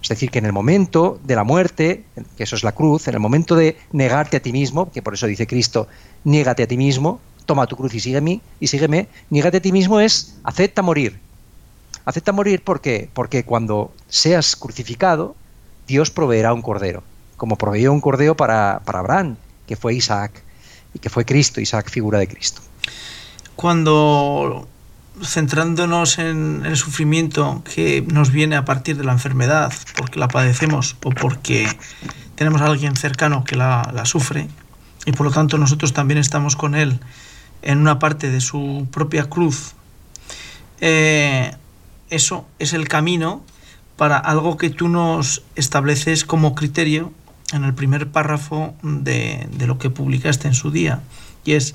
Es 0.03 0.09
decir, 0.09 0.31
que 0.31 0.39
en 0.39 0.47
el 0.47 0.53
momento 0.53 1.19
de 1.25 1.35
la 1.37 1.45
muerte, 1.45 2.05
que 2.37 2.45
eso 2.45 2.55
es 2.55 2.63
la 2.63 2.73
cruz, 2.73 3.09
en 3.09 3.15
el 3.15 3.21
momento 3.21 3.57
de 3.57 3.77
negarte 3.93 4.37
a 4.37 4.41
ti 4.41 4.53
mismo, 4.53 4.93
que 4.93 5.03
por 5.03 5.15
eso 5.15 5.27
dice 5.27 5.47
Cristo, 5.47 5.89
niégate 6.25 6.63
a 6.63 6.69
ti 6.69 6.77
mismo, 6.77 7.21
toma 7.47 7.67
tu 7.67 7.77
cruz 7.77 7.95
y 7.95 8.01
sígueme, 8.01 8.41
y 8.61 8.67
sígueme, 8.67 9.09
niégate 9.31 9.57
a 9.57 9.63
ti 9.63 9.73
mismo 9.73 10.01
es 10.01 10.37
acepta 10.45 10.83
morir. 10.83 11.19
Acepta 12.05 12.33
morir 12.33 12.63
porque 12.63 13.09
porque 13.13 13.45
cuando 13.45 13.93
seas 14.09 14.55
crucificado, 14.55 15.35
Dios 15.89 16.11
proveerá 16.11 16.53
un 16.53 16.63
cordero, 16.63 17.03
como 17.37 17.57
proveyó 17.57 17.93
un 17.93 18.01
cordero 18.01 18.37
para, 18.37 18.83
para 18.85 19.01
Abraham, 19.01 19.37
que 19.67 19.77
fue 19.77 19.95
Isaac, 19.95 20.43
y 20.95 20.99
que 20.99 21.11
fue 21.11 21.25
Cristo, 21.25 21.61
Isaac 21.61 21.91
figura 21.91 22.19
de 22.19 22.29
Cristo. 22.29 22.63
Cuando 23.55 24.67
centrándonos 25.23 26.19
en 26.19 26.65
el 26.65 26.77
sufrimiento 26.77 27.63
que 27.75 28.03
nos 28.03 28.31
viene 28.31 28.57
a 28.57 28.65
partir 28.65 28.97
de 28.97 29.05
la 29.05 29.13
enfermedad, 29.13 29.73
porque 29.97 30.19
la 30.19 30.29
padecemos 30.29 30.97
o 31.05 31.11
porque 31.11 31.69
tenemos 32.35 32.61
a 32.61 32.67
alguien 32.67 32.97
cercano 32.97 33.45
que 33.45 33.57
la, 33.57 34.03
sufre, 34.05 34.49
y 35.05 35.13
por 35.13 35.27
lo 35.27 35.33
tanto 35.33 35.59
nosotros 35.59 35.93
también 35.93 36.19
estamos 36.19 36.57
con 36.57 36.75
él 36.75 36.99
en 37.63 37.79
una 37.79 37.99
parte 37.99 38.31
de 38.31 38.41
su 38.41 38.87
propia 38.91 39.29
cruz, 39.29 39.75
eh, 40.81 41.55
eso 42.11 42.47
es 42.59 42.73
el 42.73 42.87
camino 42.89 43.43
para 43.97 44.19
algo 44.19 44.57
que 44.59 44.71
tú 44.71 44.89
nos 44.89 45.43
estableces 45.57 46.25
como 46.25 46.55
criterio 46.55 47.13
en 47.53 47.65
el 47.65 47.75
primer 47.75 48.11
párrafo 48.11 48.75
de, 48.83 49.49
lo 49.67 49.79
que 49.79 49.91
publicaste 49.91 50.49
en 50.49 50.55
su 50.55 50.71
día, 50.71 51.03
y 51.45 51.53
es 51.53 51.75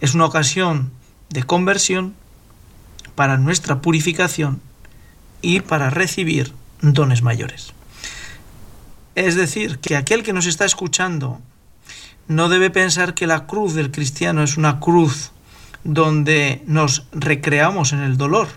es 0.00 0.14
una 0.14 0.26
ocasión 0.26 0.92
de 1.30 1.42
conversión 1.42 2.14
para 3.14 3.38
nuestra 3.38 3.80
purificación 3.80 4.60
y 5.40 5.60
para 5.60 5.90
recibir 5.90 6.52
dones 6.82 7.22
mayores. 7.22 7.72
Es 9.14 9.34
decir, 9.34 9.78
que 9.78 9.96
aquel 9.96 10.22
que 10.22 10.34
nos 10.34 10.46
está 10.46 10.64
escuchando 10.64 11.40
no 12.28 12.48
debe 12.48 12.70
pensar 12.70 13.14
que 13.14 13.26
la 13.26 13.46
cruz 13.46 13.74
del 13.74 13.90
cristiano 13.90 14.42
es 14.42 14.56
una 14.56 14.80
cruz 14.80 15.30
donde 15.84 16.62
nos 16.66 17.06
recreamos 17.12 17.92
en 17.92 18.00
el 18.00 18.16
dolor, 18.16 18.48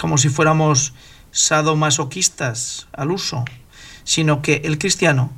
como 0.00 0.18
si 0.18 0.28
fuéramos 0.28 0.94
sadomasoquistas 1.30 2.88
al 2.92 3.12
uso, 3.12 3.44
sino 4.10 4.42
que 4.42 4.62
el 4.64 4.76
cristiano 4.76 5.30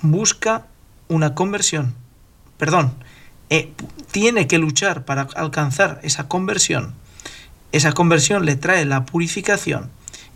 busca 0.00 0.66
una 1.06 1.36
conversión, 1.36 1.94
perdón, 2.58 2.94
eh, 3.48 3.72
tiene 4.10 4.48
que 4.48 4.58
luchar 4.58 5.04
para 5.04 5.28
alcanzar 5.36 6.00
esa 6.02 6.26
conversión. 6.26 6.94
Esa 7.70 7.92
conversión 7.92 8.44
le 8.44 8.56
trae 8.56 8.86
la 8.86 9.04
purificación 9.04 9.88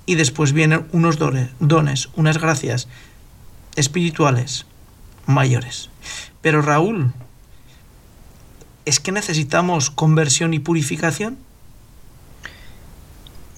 y 0.07 0.15
después 0.15 0.53
vienen 0.53 0.87
unos 0.93 1.19
dones, 1.19 1.51
dones 1.59 2.09
unas 2.15 2.39
gracias 2.39 2.87
espirituales 3.75 4.65
mayores. 5.27 5.91
Pero 6.43 6.63
Raúl, 6.63 7.15
¿es 8.85 9.01
que 9.01 9.11
necesitamos 9.11 9.91
conversión 9.91 10.55
y 10.55 10.61
purificación? 10.61 11.37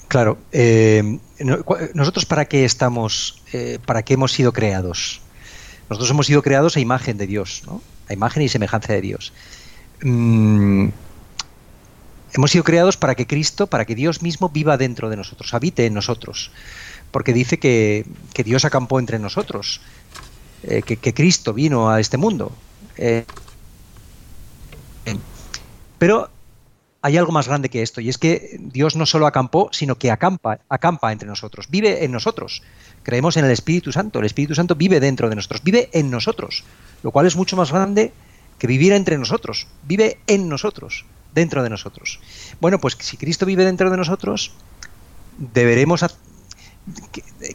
Claro. 0.08 0.38
Eh, 0.52 1.18
nosotros 1.94 2.24
para 2.24 2.46
qué 2.46 2.64
estamos, 2.64 3.42
eh, 3.52 3.78
para 3.84 4.02
qué 4.02 4.14
hemos 4.14 4.32
sido 4.32 4.52
creados. 4.52 5.20
Nosotros 5.88 6.10
hemos 6.10 6.26
sido 6.26 6.42
creados 6.42 6.76
a 6.76 6.80
imagen 6.80 7.16
de 7.18 7.26
Dios, 7.26 7.62
¿no? 7.66 7.82
a 8.08 8.12
imagen 8.14 8.42
y 8.42 8.48
semejanza 8.48 8.94
de 8.94 9.00
Dios. 9.02 9.32
Mm, 10.02 10.88
hemos 12.32 12.50
sido 12.50 12.64
creados 12.64 12.96
para 12.96 13.14
que 13.14 13.26
Cristo, 13.26 13.66
para 13.66 13.84
que 13.84 13.94
Dios 13.94 14.22
mismo 14.22 14.48
viva 14.48 14.76
dentro 14.76 15.10
de 15.10 15.16
nosotros, 15.16 15.52
habite 15.54 15.86
en 15.86 15.94
nosotros. 15.94 16.50
Porque 17.10 17.32
dice 17.32 17.58
que, 17.58 18.06
Dios 18.44 18.64
acampó 18.64 18.98
entre 18.98 19.18
nosotros, 19.18 19.80
eh, 20.62 20.82
que, 20.82 21.14
Cristo 21.14 21.52
vino 21.52 21.90
a 21.90 22.00
este 22.00 22.16
mundo. 22.16 22.52
pero 25.98 26.30
hay 27.08 27.16
algo 27.16 27.32
más 27.32 27.48
grande 27.48 27.70
que 27.70 27.80
esto, 27.80 28.02
y 28.02 28.10
es 28.10 28.18
que 28.18 28.58
Dios 28.60 28.94
no 28.94 29.06
solo 29.06 29.26
acampó, 29.26 29.70
sino 29.72 29.96
que 29.96 30.10
acampa, 30.10 30.58
acampa 30.68 31.10
entre 31.10 31.26
nosotros, 31.26 31.68
vive 31.70 32.04
en 32.04 32.12
nosotros. 32.12 32.62
Creemos 33.02 33.38
en 33.38 33.46
el 33.46 33.50
Espíritu 33.50 33.92
Santo, 33.92 34.18
el 34.18 34.26
Espíritu 34.26 34.54
Santo 34.54 34.74
vive 34.74 35.00
dentro 35.00 35.30
de 35.30 35.34
nosotros, 35.34 35.62
vive 35.64 35.88
en 35.94 36.10
nosotros, 36.10 36.64
lo 37.02 37.10
cual 37.10 37.26
es 37.26 37.34
mucho 37.34 37.56
más 37.56 37.72
grande 37.72 38.12
que 38.58 38.66
vivir 38.66 38.92
entre 38.92 39.16
nosotros, 39.16 39.68
vive 39.84 40.18
en 40.26 40.50
nosotros, 40.50 41.06
dentro 41.32 41.62
de 41.62 41.70
nosotros. 41.70 42.20
Bueno, 42.60 42.78
pues 42.78 42.98
si 43.00 43.16
Cristo 43.16 43.46
vive 43.46 43.64
dentro 43.64 43.88
de 43.90 43.96
nosotros, 43.96 44.52
deberemos... 45.38 46.04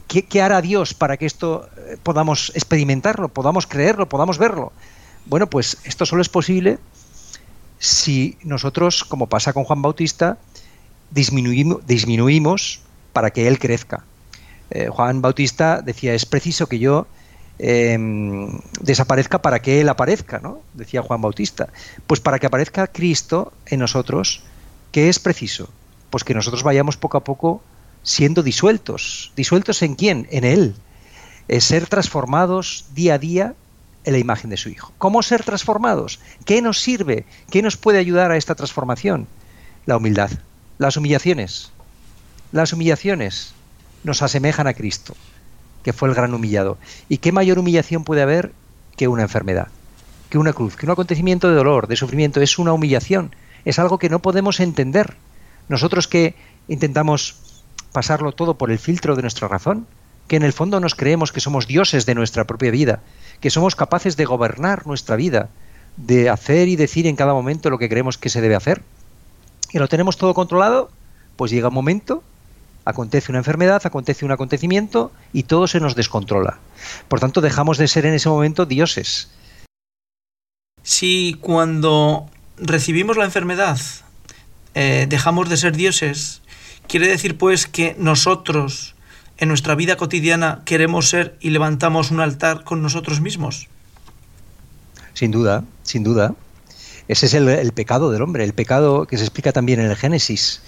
¿Qué, 0.08 0.24
qué 0.24 0.42
hará 0.42 0.62
Dios 0.62 0.94
para 0.94 1.16
que 1.16 1.26
esto 1.26 1.68
eh, 1.76 1.96
podamos 2.02 2.50
experimentarlo, 2.56 3.28
podamos 3.28 3.68
creerlo, 3.68 4.08
podamos 4.08 4.38
verlo? 4.38 4.72
Bueno, 5.26 5.48
pues 5.48 5.78
esto 5.84 6.06
solo 6.06 6.22
es 6.22 6.28
posible 6.28 6.78
si 7.78 8.38
nosotros, 8.42 9.04
como 9.04 9.28
pasa 9.28 9.52
con 9.52 9.64
Juan 9.64 9.82
Bautista, 9.82 10.38
disminuimos, 11.10 12.80
para 13.12 13.30
que 13.30 13.46
Él 13.46 13.58
crezca. 13.58 14.04
Eh, 14.70 14.88
Juan 14.88 15.22
Bautista 15.22 15.80
decía, 15.82 16.14
es 16.14 16.26
preciso 16.26 16.66
que 16.66 16.78
yo 16.78 17.06
em, 17.58 18.58
desaparezca 18.80 19.40
para 19.40 19.60
que 19.62 19.80
Él 19.80 19.88
aparezca, 19.88 20.40
¿no? 20.40 20.60
Decía 20.74 21.02
Juan 21.02 21.22
Bautista. 21.22 21.68
Pues 22.06 22.20
para 22.20 22.38
que 22.38 22.46
aparezca 22.46 22.88
Cristo 22.88 23.52
en 23.66 23.80
nosotros, 23.80 24.42
¿qué 24.90 25.08
es 25.08 25.18
preciso? 25.18 25.68
Pues 26.10 26.24
que 26.24 26.34
nosotros 26.34 26.62
vayamos 26.62 26.96
poco 26.96 27.18
a 27.18 27.24
poco 27.24 27.62
siendo 28.02 28.42
disueltos. 28.42 29.32
¿Disueltos 29.36 29.82
en 29.82 29.94
quién? 29.94 30.26
En 30.30 30.44
Él. 30.44 30.74
Ser 31.60 31.86
transformados 31.86 32.86
día 32.94 33.14
a 33.14 33.18
día 33.18 33.54
en 34.04 34.12
la 34.12 34.18
imagen 34.18 34.50
de 34.50 34.56
su 34.56 34.68
Hijo. 34.68 34.92
¿Cómo 34.98 35.22
ser 35.22 35.44
transformados? 35.44 36.20
¿Qué 36.44 36.62
nos 36.62 36.80
sirve? 36.80 37.24
¿Qué 37.50 37.62
nos 37.62 37.76
puede 37.76 37.98
ayudar 37.98 38.30
a 38.30 38.36
esta 38.36 38.54
transformación? 38.54 39.26
La 39.86 39.96
humildad, 39.96 40.30
las 40.78 40.96
humillaciones. 40.96 41.72
Las 42.52 42.72
humillaciones 42.72 43.54
nos 44.04 44.22
asemejan 44.22 44.66
a 44.66 44.74
Cristo, 44.74 45.14
que 45.82 45.92
fue 45.92 46.08
el 46.08 46.14
gran 46.14 46.34
humillado. 46.34 46.78
¿Y 47.08 47.18
qué 47.18 47.32
mayor 47.32 47.58
humillación 47.58 48.04
puede 48.04 48.22
haber 48.22 48.52
que 48.96 49.08
una 49.08 49.22
enfermedad? 49.22 49.68
Que 50.30 50.38
una 50.38 50.52
cruz, 50.52 50.76
que 50.76 50.86
un 50.86 50.92
acontecimiento 50.92 51.48
de 51.48 51.54
dolor, 51.54 51.88
de 51.88 51.96
sufrimiento, 51.96 52.40
es 52.40 52.58
una 52.58 52.72
humillación, 52.72 53.34
es 53.64 53.78
algo 53.78 53.98
que 53.98 54.10
no 54.10 54.20
podemos 54.20 54.60
entender. 54.60 55.16
Nosotros 55.68 56.06
que 56.08 56.34
intentamos 56.68 57.36
pasarlo 57.92 58.32
todo 58.32 58.58
por 58.58 58.70
el 58.70 58.78
filtro 58.78 59.16
de 59.16 59.22
nuestra 59.22 59.48
razón, 59.48 59.86
que 60.28 60.36
en 60.36 60.42
el 60.42 60.52
fondo 60.52 60.80
nos 60.80 60.94
creemos 60.94 61.32
que 61.32 61.40
somos 61.40 61.66
dioses 61.66 62.06
de 62.06 62.14
nuestra 62.14 62.44
propia 62.44 62.70
vida, 62.70 63.00
que 63.44 63.50
somos 63.50 63.76
capaces 63.76 64.16
de 64.16 64.24
gobernar 64.24 64.86
nuestra 64.86 65.16
vida, 65.16 65.50
de 65.98 66.30
hacer 66.30 66.66
y 66.66 66.76
decir 66.76 67.06
en 67.06 67.14
cada 67.14 67.34
momento 67.34 67.68
lo 67.68 67.76
que 67.76 67.90
creemos 67.90 68.16
que 68.16 68.30
se 68.30 68.40
debe 68.40 68.54
hacer, 68.54 68.80
y 69.70 69.78
lo 69.78 69.86
tenemos 69.86 70.16
todo 70.16 70.32
controlado, 70.32 70.90
pues 71.36 71.50
llega 71.50 71.68
un 71.68 71.74
momento, 71.74 72.22
acontece 72.86 73.30
una 73.30 73.40
enfermedad, 73.40 73.82
acontece 73.84 74.24
un 74.24 74.32
acontecimiento 74.32 75.12
y 75.34 75.42
todo 75.42 75.66
se 75.66 75.78
nos 75.78 75.94
descontrola. 75.94 76.56
Por 77.06 77.20
tanto, 77.20 77.42
dejamos 77.42 77.76
de 77.76 77.86
ser 77.86 78.06
en 78.06 78.14
ese 78.14 78.30
momento 78.30 78.64
dioses. 78.64 79.28
Si 80.82 81.36
cuando 81.38 82.30
recibimos 82.56 83.18
la 83.18 83.26
enfermedad 83.26 83.78
eh, 84.72 85.04
dejamos 85.06 85.50
de 85.50 85.58
ser 85.58 85.76
dioses, 85.76 86.40
quiere 86.88 87.08
decir 87.08 87.36
pues 87.36 87.66
que 87.66 87.94
nosotros 87.98 88.94
en 89.38 89.48
nuestra 89.48 89.74
vida 89.74 89.96
cotidiana 89.96 90.62
queremos 90.64 91.08
ser 91.08 91.36
y 91.40 91.50
levantamos 91.50 92.10
un 92.10 92.20
altar 92.20 92.64
con 92.64 92.82
nosotros 92.82 93.20
mismos? 93.20 93.68
Sin 95.14 95.30
duda, 95.30 95.64
sin 95.82 96.04
duda. 96.04 96.34
Ese 97.08 97.26
es 97.26 97.34
el, 97.34 97.72
pecado 97.72 98.10
del 98.10 98.22
hombre, 98.22 98.44
el 98.44 98.54
pecado 98.54 99.06
que 99.06 99.18
se 99.18 99.24
explica 99.24 99.52
también 99.52 99.80
en 99.80 99.86
el 99.86 99.96
Génesis. 99.96 100.62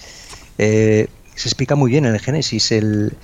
Eh, 0.58 1.08
se 1.34 1.48
explica 1.48 1.74
muy 1.76 1.90
bien 1.90 2.04
en 2.04 2.14
el 2.14 2.20
Génesis. 2.20 2.72
El, 2.72 3.16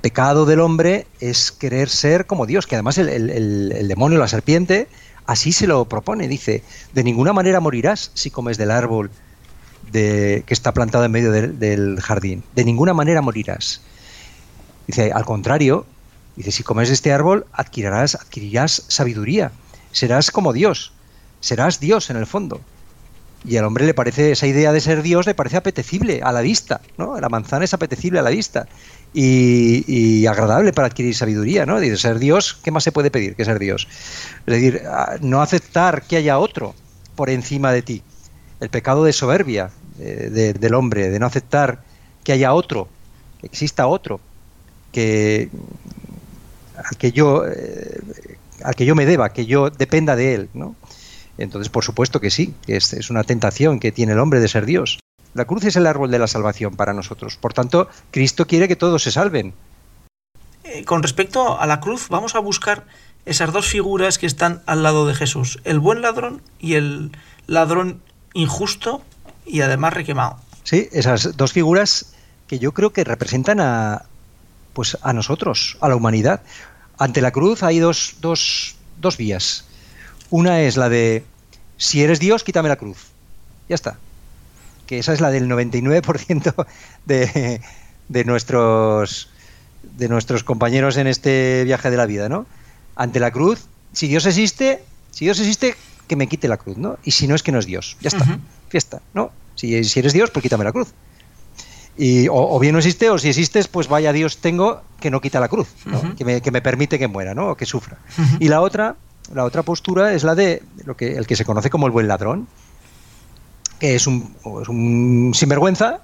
pecado 0.00 0.44
del 0.44 0.60
hombre 0.60 1.06
es 1.20 1.52
querer 1.52 1.88
ser 1.88 2.26
como 2.26 2.46
Dios, 2.46 2.66
que 2.66 2.74
además 2.74 2.98
el, 2.98 3.88
demonio, 3.88 4.18
la 4.18 4.28
serpiente, 4.28 4.88
así 5.26 5.52
se 5.52 5.66
lo 5.66 5.84
propone. 5.86 6.26
Dice, 6.26 6.62
de 6.92 7.04
ninguna 7.04 7.32
manera 7.32 7.60
morirás 7.60 8.10
si 8.14 8.30
comes 8.30 8.58
del 8.58 8.70
árbol 8.70 9.10
de, 9.92 10.42
que 10.46 10.54
está 10.54 10.72
plantado 10.74 11.04
en 11.04 11.12
medio 11.12 11.30
del 11.30 12.00
jardín. 12.00 12.42
De 12.54 12.64
ninguna 12.64 12.94
manera 12.94 13.22
morirás. 13.22 13.80
Dice, 14.86 15.12
al 15.12 15.24
contrario, 15.24 15.86
dice, 16.36 16.50
si 16.50 16.62
comes 16.62 16.90
este 16.90 17.12
árbol, 17.12 17.46
adquirirás, 17.52 18.14
adquirirás 18.14 18.84
sabiduría, 18.88 19.52
serás 19.92 20.30
como 20.30 20.52
Dios, 20.52 20.92
serás 21.40 21.80
Dios 21.80 22.10
en 22.10 22.16
el 22.16 22.26
fondo. 22.26 22.60
Y 23.46 23.58
al 23.58 23.66
hombre 23.66 23.84
le 23.84 23.92
parece, 23.92 24.32
esa 24.32 24.46
idea 24.46 24.72
de 24.72 24.80
ser 24.80 25.02
Dios 25.02 25.26
le 25.26 25.34
parece 25.34 25.58
apetecible 25.58 26.22
a 26.22 26.32
la 26.32 26.40
vista, 26.40 26.80
¿no? 26.96 27.20
La 27.20 27.28
manzana 27.28 27.66
es 27.66 27.74
apetecible 27.74 28.18
a 28.18 28.22
la 28.22 28.30
vista 28.30 28.66
y, 29.12 30.24
agradable 30.26 30.72
para 30.72 30.88
adquirir 30.88 31.14
sabiduría, 31.14 31.66
¿no? 31.66 31.78
Dice, 31.78 31.98
ser 31.98 32.18
Dios, 32.18 32.58
¿qué 32.62 32.70
más 32.70 32.84
se 32.84 32.92
puede 32.92 33.10
pedir 33.10 33.36
que 33.36 33.44
ser 33.44 33.58
Dios? 33.58 33.86
Es 34.46 34.54
decir, 34.54 34.82
no 35.20 35.42
aceptar 35.42 36.02
que 36.02 36.16
haya 36.16 36.38
otro 36.38 36.74
por 37.16 37.28
encima 37.28 37.70
de 37.72 37.82
ti. 37.82 38.02
El 38.60 38.70
pecado 38.70 39.04
de 39.04 39.12
soberbia 39.12 39.70
del 39.98 40.74
hombre, 40.74 41.10
de 41.10 41.18
no 41.18 41.26
aceptar 41.26 41.82
que 42.24 42.32
haya 42.32 42.54
otro, 42.54 42.88
que 43.40 43.46
exista 43.46 43.86
otro 43.86 44.20
que 44.94 45.50
al 46.76 46.96
que 46.96 47.12
yo 47.12 47.44
eh, 47.46 48.00
al 48.62 48.74
que 48.74 48.86
yo 48.86 48.94
me 48.94 49.04
deba, 49.04 49.32
que 49.32 49.44
yo 49.44 49.68
dependa 49.68 50.16
de 50.16 50.34
él, 50.34 50.48
¿no? 50.54 50.76
Entonces, 51.36 51.68
por 51.68 51.84
supuesto 51.84 52.20
que 52.20 52.30
sí, 52.30 52.54
que 52.64 52.76
es, 52.76 52.92
es, 52.92 53.10
una 53.10 53.24
tentación 53.24 53.80
que 53.80 53.90
tiene 53.90 54.12
el 54.12 54.20
hombre 54.20 54.38
de 54.38 54.48
ser 54.48 54.66
Dios. 54.66 55.00
La 55.34 55.46
cruz 55.46 55.64
es 55.64 55.74
el 55.74 55.88
árbol 55.88 56.12
de 56.12 56.20
la 56.20 56.28
salvación 56.28 56.76
para 56.76 56.92
nosotros. 56.92 57.36
Por 57.36 57.52
tanto, 57.52 57.88
Cristo 58.12 58.46
quiere 58.46 58.68
que 58.68 58.76
todos 58.76 59.02
se 59.02 59.10
salven. 59.10 59.52
Eh, 60.62 60.84
con 60.84 61.02
respecto 61.02 61.60
a 61.60 61.66
la 61.66 61.80
cruz, 61.80 62.08
vamos 62.08 62.36
a 62.36 62.38
buscar 62.38 62.84
esas 63.26 63.52
dos 63.52 63.66
figuras 63.66 64.18
que 64.18 64.26
están 64.26 64.62
al 64.66 64.82
lado 64.84 65.06
de 65.06 65.14
Jesús, 65.14 65.60
el 65.64 65.80
buen 65.80 66.02
ladrón 66.02 66.40
y 66.60 66.74
el 66.74 67.10
ladrón 67.46 68.00
injusto 68.32 69.02
y 69.44 69.62
además 69.62 69.94
requemado. 69.94 70.38
Sí, 70.62 70.88
esas 70.92 71.36
dos 71.36 71.52
figuras 71.52 72.14
que 72.46 72.58
yo 72.58 72.72
creo 72.72 72.92
que 72.92 73.04
representan 73.04 73.60
a, 73.60 74.06
pues 74.74 74.98
a 75.00 75.12
nosotros, 75.12 75.78
a 75.80 75.88
la 75.88 75.96
humanidad. 75.96 76.42
Ante 76.98 77.22
la 77.22 77.30
cruz 77.30 77.62
hay 77.62 77.78
dos, 77.78 78.16
dos, 78.20 78.76
dos 79.00 79.16
vías. 79.16 79.64
Una 80.30 80.60
es 80.62 80.76
la 80.76 80.88
de, 80.88 81.24
si 81.76 82.02
eres 82.02 82.20
Dios, 82.20 82.44
quítame 82.44 82.68
la 82.68 82.76
cruz. 82.76 82.98
Ya 83.68 83.74
está. 83.74 83.96
Que 84.86 84.98
esa 84.98 85.12
es 85.12 85.20
la 85.20 85.30
del 85.30 85.48
99% 85.48 86.66
de, 87.06 87.60
de, 88.08 88.24
nuestros, 88.24 89.30
de 89.96 90.08
nuestros 90.08 90.44
compañeros 90.44 90.96
en 90.96 91.06
este 91.06 91.62
viaje 91.64 91.90
de 91.90 91.96
la 91.96 92.06
vida, 92.06 92.28
¿no? 92.28 92.46
Ante 92.96 93.20
la 93.20 93.30
cruz, 93.30 93.66
si 93.92 94.08
Dios 94.08 94.26
existe, 94.26 94.84
si 95.10 95.24
Dios 95.24 95.40
existe, 95.40 95.74
que 96.06 96.16
me 96.16 96.26
quite 96.26 96.48
la 96.48 96.58
cruz, 96.58 96.76
¿no? 96.76 96.98
Y 97.02 97.12
si 97.12 97.26
no 97.26 97.34
es 97.34 97.42
que 97.42 97.52
no 97.52 97.58
es 97.58 97.66
Dios. 97.66 97.96
Ya 98.00 98.08
está. 98.08 98.38
Fiesta, 98.68 99.00
¿no? 99.14 99.32
Si, 99.54 99.84
si 99.84 100.00
eres 100.00 100.12
Dios, 100.12 100.30
pues 100.30 100.42
quítame 100.42 100.64
la 100.64 100.72
cruz. 100.72 100.92
Y, 101.96 102.26
o, 102.28 102.58
bien 102.58 102.72
no 102.72 102.78
existe, 102.78 103.08
o 103.08 103.18
si 103.18 103.28
existes, 103.28 103.68
pues 103.68 103.86
vaya 103.86 104.12
Dios 104.12 104.38
tengo 104.38 104.82
que 105.00 105.10
no 105.10 105.20
quita 105.20 105.38
la 105.38 105.48
cruz, 105.48 105.68
que, 106.16 106.24
me, 106.24 106.60
permite 106.60 106.98
que 106.98 107.06
muera, 107.06 107.34
¿no? 107.34 107.50
O 107.50 107.56
que 107.56 107.66
sufra. 107.66 107.98
Y 108.40 108.48
la 108.48 108.62
otra, 108.62 108.96
la 109.32 109.44
otra 109.44 109.62
postura 109.62 110.12
es 110.12 110.24
la 110.24 110.34
de 110.34 110.62
lo 110.84 110.96
que, 110.96 111.16
el 111.16 111.26
que 111.26 111.36
se 111.36 111.44
conoce 111.44 111.70
como 111.70 111.86
el 111.86 111.92
buen 111.92 112.08
ladrón, 112.08 112.48
que 113.78 113.94
es 113.94 114.08
un, 114.08 114.34
es 114.60 114.68
un 114.68 115.32
sinvergüenza, 115.34 116.00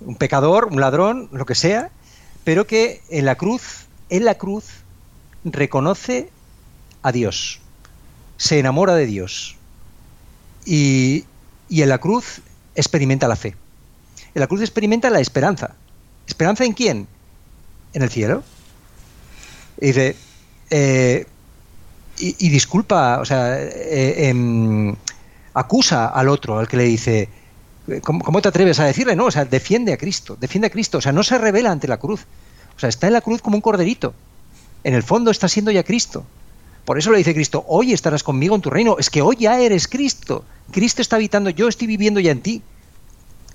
un 0.00 0.14
pecador, 0.14 0.66
un 0.66 0.80
ladrón, 0.80 1.28
lo 1.32 1.44
que 1.44 1.56
sea, 1.56 1.90
pero 2.44 2.66
que 2.66 3.00
en 3.08 3.24
la 3.24 3.34
cruz, 3.34 3.86
en 4.10 4.24
la 4.24 4.36
cruz, 4.36 4.64
reconoce 5.44 6.30
a 7.02 7.10
Dios, 7.10 7.60
se 8.36 8.60
enamora 8.60 8.94
de 8.94 9.06
Dios 9.06 9.56
y, 10.64 11.24
y 11.68 11.82
en 11.82 11.88
la 11.88 11.98
cruz 11.98 12.42
experimenta 12.76 13.26
la 13.26 13.34
fe 13.34 13.56
en 14.34 14.40
la 14.40 14.46
cruz 14.46 14.60
experimenta 14.60 15.10
la 15.10 15.20
esperanza. 15.20 15.74
¿Esperanza 16.26 16.64
en 16.64 16.72
quién? 16.72 17.06
En 17.92 18.02
el 18.02 18.10
cielo. 18.10 18.42
Y 19.80 19.86
dice, 19.86 20.16
eh, 20.70 21.26
y, 22.18 22.48
disculpa, 22.50 23.18
o 23.20 23.24
sea, 23.24 23.60
eh, 23.60 24.28
em, 24.28 24.94
acusa 25.54 26.06
al 26.06 26.28
otro, 26.28 26.58
al 26.58 26.68
que 26.68 26.76
le 26.76 26.84
dice, 26.84 27.28
¿cómo, 28.02 28.22
¿cómo, 28.22 28.40
te 28.40 28.48
atreves 28.48 28.78
a 28.80 28.84
decirle? 28.84 29.16
No, 29.16 29.26
o 29.26 29.30
sea, 29.30 29.44
defiende 29.44 29.92
a 29.92 29.96
Cristo, 29.96 30.36
defiende 30.40 30.68
a 30.68 30.70
Cristo, 30.70 30.98
o 30.98 31.00
sea, 31.00 31.12
no 31.12 31.22
se 31.22 31.36
revela 31.38 31.70
ante 31.70 31.88
la 31.88 31.98
cruz, 31.98 32.26
o 32.76 32.80
sea, 32.80 32.88
está 32.88 33.08
en 33.08 33.14
la 33.14 33.22
cruz 33.22 33.42
como 33.42 33.56
un 33.56 33.60
corderito, 33.60 34.14
en 34.84 34.94
el 34.94 35.02
fondo 35.02 35.30
está 35.30 35.48
siendo 35.48 35.70
ya 35.70 35.82
Cristo. 35.82 36.24
Por 36.84 36.98
eso 36.98 37.10
le 37.10 37.18
dice 37.18 37.34
Cristo, 37.34 37.64
hoy 37.68 37.92
estarás 37.92 38.22
conmigo 38.22 38.54
en 38.54 38.60
tu 38.60 38.70
reino, 38.70 38.96
es 38.98 39.10
que 39.10 39.22
hoy 39.22 39.36
ya 39.38 39.60
eres 39.60 39.88
Cristo, 39.88 40.44
Cristo 40.70 41.02
está 41.02 41.16
habitando, 41.16 41.50
yo 41.50 41.68
estoy 41.68 41.86
viviendo 41.86 42.20
ya 42.20 42.32
en 42.32 42.40
ti, 42.40 42.62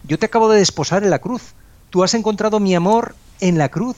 yo 0.08 0.18
te 0.18 0.26
acabo 0.26 0.50
de 0.50 0.60
desposar 0.60 1.04
en 1.04 1.10
la 1.10 1.20
cruz, 1.20 1.54
tú 1.90 2.04
has 2.04 2.14
encontrado 2.14 2.60
mi 2.60 2.76
amor 2.76 3.16
en 3.40 3.58
la 3.58 3.70
cruz, 3.70 3.98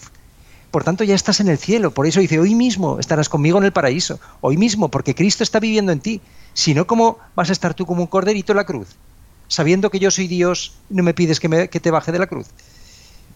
por 0.71 0.83
tanto 0.83 1.03
ya 1.03 1.15
estás 1.15 1.39
en 1.39 1.47
el 1.47 1.57
cielo. 1.57 1.91
Por 1.91 2.05
eso 2.05 2.19
dice, 2.19 2.39
hoy 2.39 2.55
mismo 2.55 2.99
estarás 2.99 3.29
conmigo 3.29 3.57
en 3.57 3.63
el 3.63 3.73
paraíso, 3.73 4.19
hoy 4.41 4.57
mismo, 4.57 4.89
porque 4.89 5.15
Cristo 5.15 5.43
está 5.43 5.59
viviendo 5.59 5.91
en 5.91 5.99
ti. 5.99 6.21
Si 6.53 6.73
no, 6.73 6.85
¿cómo 6.85 7.17
vas 7.35 7.49
a 7.49 7.53
estar 7.53 7.73
tú 7.73 7.85
como 7.85 8.01
un 8.01 8.07
corderito 8.07 8.51
en 8.51 8.57
la 8.57 8.65
cruz? 8.65 8.89
Sabiendo 9.47 9.89
que 9.89 9.99
yo 9.99 10.11
soy 10.11 10.27
Dios, 10.27 10.73
no 10.89 11.01
me 11.01 11.13
pides 11.13 11.39
que, 11.39 11.49
me, 11.49 11.67
te 11.67 11.91
baje 11.91 12.11
de 12.11 12.19
la 12.19 12.27
cruz. 12.27 12.47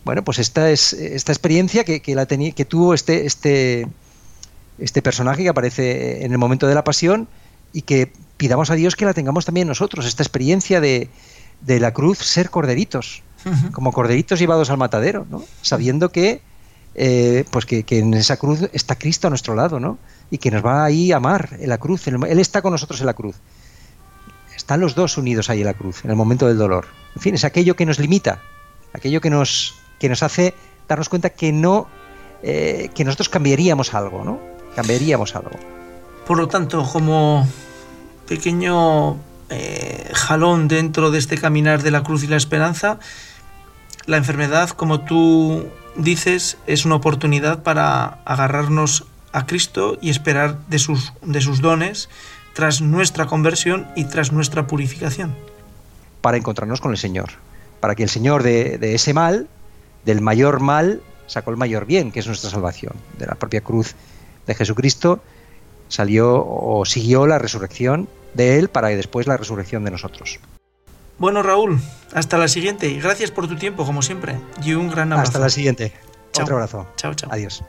Bueno, 0.05 0.23
pues 0.23 0.37
esta 0.37 0.69
es 0.69 0.93
esta 0.93 1.31
experiencia 1.31 1.83
que, 1.85 2.01
que 2.01 2.13
la 2.13 2.25
que 2.25 2.65
tuvo 2.65 2.93
este, 2.93 3.25
este, 3.25 3.87
este 4.77 5.01
personaje 5.01 5.43
que 5.43 5.49
aparece 5.49 6.25
en 6.25 6.31
el 6.33 6.37
momento 6.37 6.67
de 6.67 6.75
la 6.75 6.83
pasión 6.83 7.27
y 7.71 7.83
que 7.83 8.11
pidamos 8.37 8.69
a 8.69 8.75
Dios 8.75 8.95
que 8.95 9.05
la 9.05 9.13
tengamos 9.13 9.45
también 9.45 9.67
nosotros, 9.67 10.05
esta 10.05 10.21
experiencia 10.21 10.81
de, 10.81 11.09
de 11.65 11.79
la 11.79 11.93
cruz 11.93 12.19
ser 12.19 12.49
corderitos, 12.49 13.23
uh 13.45 13.49
-huh. 13.49 13.71
como 13.71 13.91
corderitos 13.91 14.39
llevados 14.39 14.69
al 14.69 14.77
matadero, 14.77 15.25
¿no? 15.29 15.43
sabiendo 15.61 16.09
que 16.09 16.41
eh, 16.95 17.45
pues 17.49 17.65
que, 17.65 17.83
que, 17.83 17.99
en 17.99 18.13
esa 18.13 18.37
cruz 18.37 18.69
está 18.71 18.95
Cristo 18.95 19.27
a 19.27 19.29
nuestro 19.31 19.55
lado, 19.55 19.79
¿no? 19.79 19.97
Y 20.29 20.37
que 20.37 20.51
nos 20.51 20.63
va 20.63 20.85
ahí 20.85 21.11
a 21.11 21.17
amar 21.17 21.49
en 21.59 21.69
la 21.69 21.79
cruz. 21.79 22.07
Él 22.07 22.39
está 22.39 22.61
con 22.61 22.71
nosotros 22.71 22.99
en 22.99 23.07
la 23.07 23.13
cruz. 23.13 23.35
Están 24.55 24.79
los 24.79 24.93
dos 24.93 25.17
unidos 25.17 25.49
ahí 25.49 25.61
en 25.61 25.65
la 25.65 25.73
cruz, 25.73 26.05
en 26.05 26.11
el 26.11 26.15
momento 26.15 26.47
del 26.47 26.57
dolor. 26.57 26.85
En 27.15 27.21
fin, 27.21 27.33
es 27.35 27.43
aquello 27.43 27.75
que 27.75 27.85
nos 27.85 27.97
limita, 27.97 28.41
aquello 28.93 29.21
que 29.21 29.31
nos, 29.31 29.75
que 29.99 30.07
nos 30.07 30.21
hace 30.21 30.53
darnos 30.87 31.09
cuenta 31.09 31.31
que 31.31 31.51
no, 31.51 31.87
eh, 32.43 32.89
que 32.93 33.03
nosotros 33.03 33.29
cambiaríamos 33.29 33.93
algo, 33.95 34.23
¿no? 34.23 34.39
Cambiaríamos 34.75 35.35
algo. 35.35 35.57
Por 36.27 36.37
lo 36.37 36.47
tanto, 36.47 36.83
como 36.83 37.47
pequeño 38.27 39.17
eh, 39.53 40.09
jalón 40.13 40.67
dentro 40.67 41.11
de 41.11 41.19
este 41.19 41.37
caminar 41.37 41.83
de 41.83 41.91
la 41.91 42.03
cruz 42.03 42.23
y 42.23 42.27
la 42.27 42.37
esperanza, 42.37 42.99
la 44.05 44.17
enfermedad, 44.17 44.69
como 44.71 45.01
tú 45.01 45.67
dices, 45.95 46.57
es 46.67 46.85
una 46.85 46.95
oportunidad 46.95 47.63
para 47.63 48.19
agarrarnos 48.25 49.05
a 49.31 49.45
Cristo 49.45 49.97
y 50.01 50.09
esperar 50.09 50.57
de 50.67 50.79
sus, 50.79 51.13
de 51.21 51.41
sus 51.41 51.61
dones 51.61 52.09
tras 52.53 52.81
nuestra 52.81 53.27
conversión 53.27 53.87
y 53.95 54.05
tras 54.05 54.31
nuestra 54.31 54.67
purificación. 54.67 55.35
Para 56.21 56.37
encontrarnos 56.37 56.81
con 56.81 56.91
el 56.91 56.97
Señor, 56.97 57.31
para 57.79 57.95
que 57.95 58.03
el 58.03 58.09
Señor 58.09 58.43
de, 58.43 58.77
de 58.77 58.95
ese 58.95 59.13
mal, 59.13 59.47
del 60.05 60.21
mayor 60.21 60.59
mal, 60.59 61.01
sacó 61.27 61.51
el 61.51 61.57
mayor 61.57 61.85
bien, 61.85 62.11
que 62.11 62.19
es 62.19 62.27
nuestra 62.27 62.49
salvación. 62.49 62.93
De 63.17 63.25
la 63.25 63.35
propia 63.35 63.61
cruz 63.61 63.95
de 64.47 64.55
Jesucristo 64.55 65.21
salió 65.89 66.43
o 66.45 66.85
siguió 66.85 67.27
la 67.27 67.39
resurrección 67.39 68.09
de 68.33 68.59
Él 68.59 68.69
para 68.69 68.89
después 68.89 69.27
la 69.27 69.37
resurrección 69.37 69.83
de 69.83 69.91
nosotros. 69.91 70.39
Bueno, 71.17 71.43
Raúl, 71.43 71.79
hasta 72.13 72.37
la 72.37 72.47
siguiente. 72.47 72.91
Gracias 72.99 73.31
por 73.31 73.47
tu 73.47 73.55
tiempo, 73.55 73.85
como 73.85 74.01
siempre. 74.01 74.37
Y 74.63 74.73
un 74.73 74.89
gran 74.89 75.11
abrazo. 75.13 75.29
Hasta 75.29 75.39
la 75.39 75.49
siguiente. 75.49 75.93
Chao. 76.31 76.43
Otro 76.43 76.55
abrazo. 76.55 76.87
Chao, 76.97 77.13
chao. 77.13 77.29
Adiós. 77.31 77.63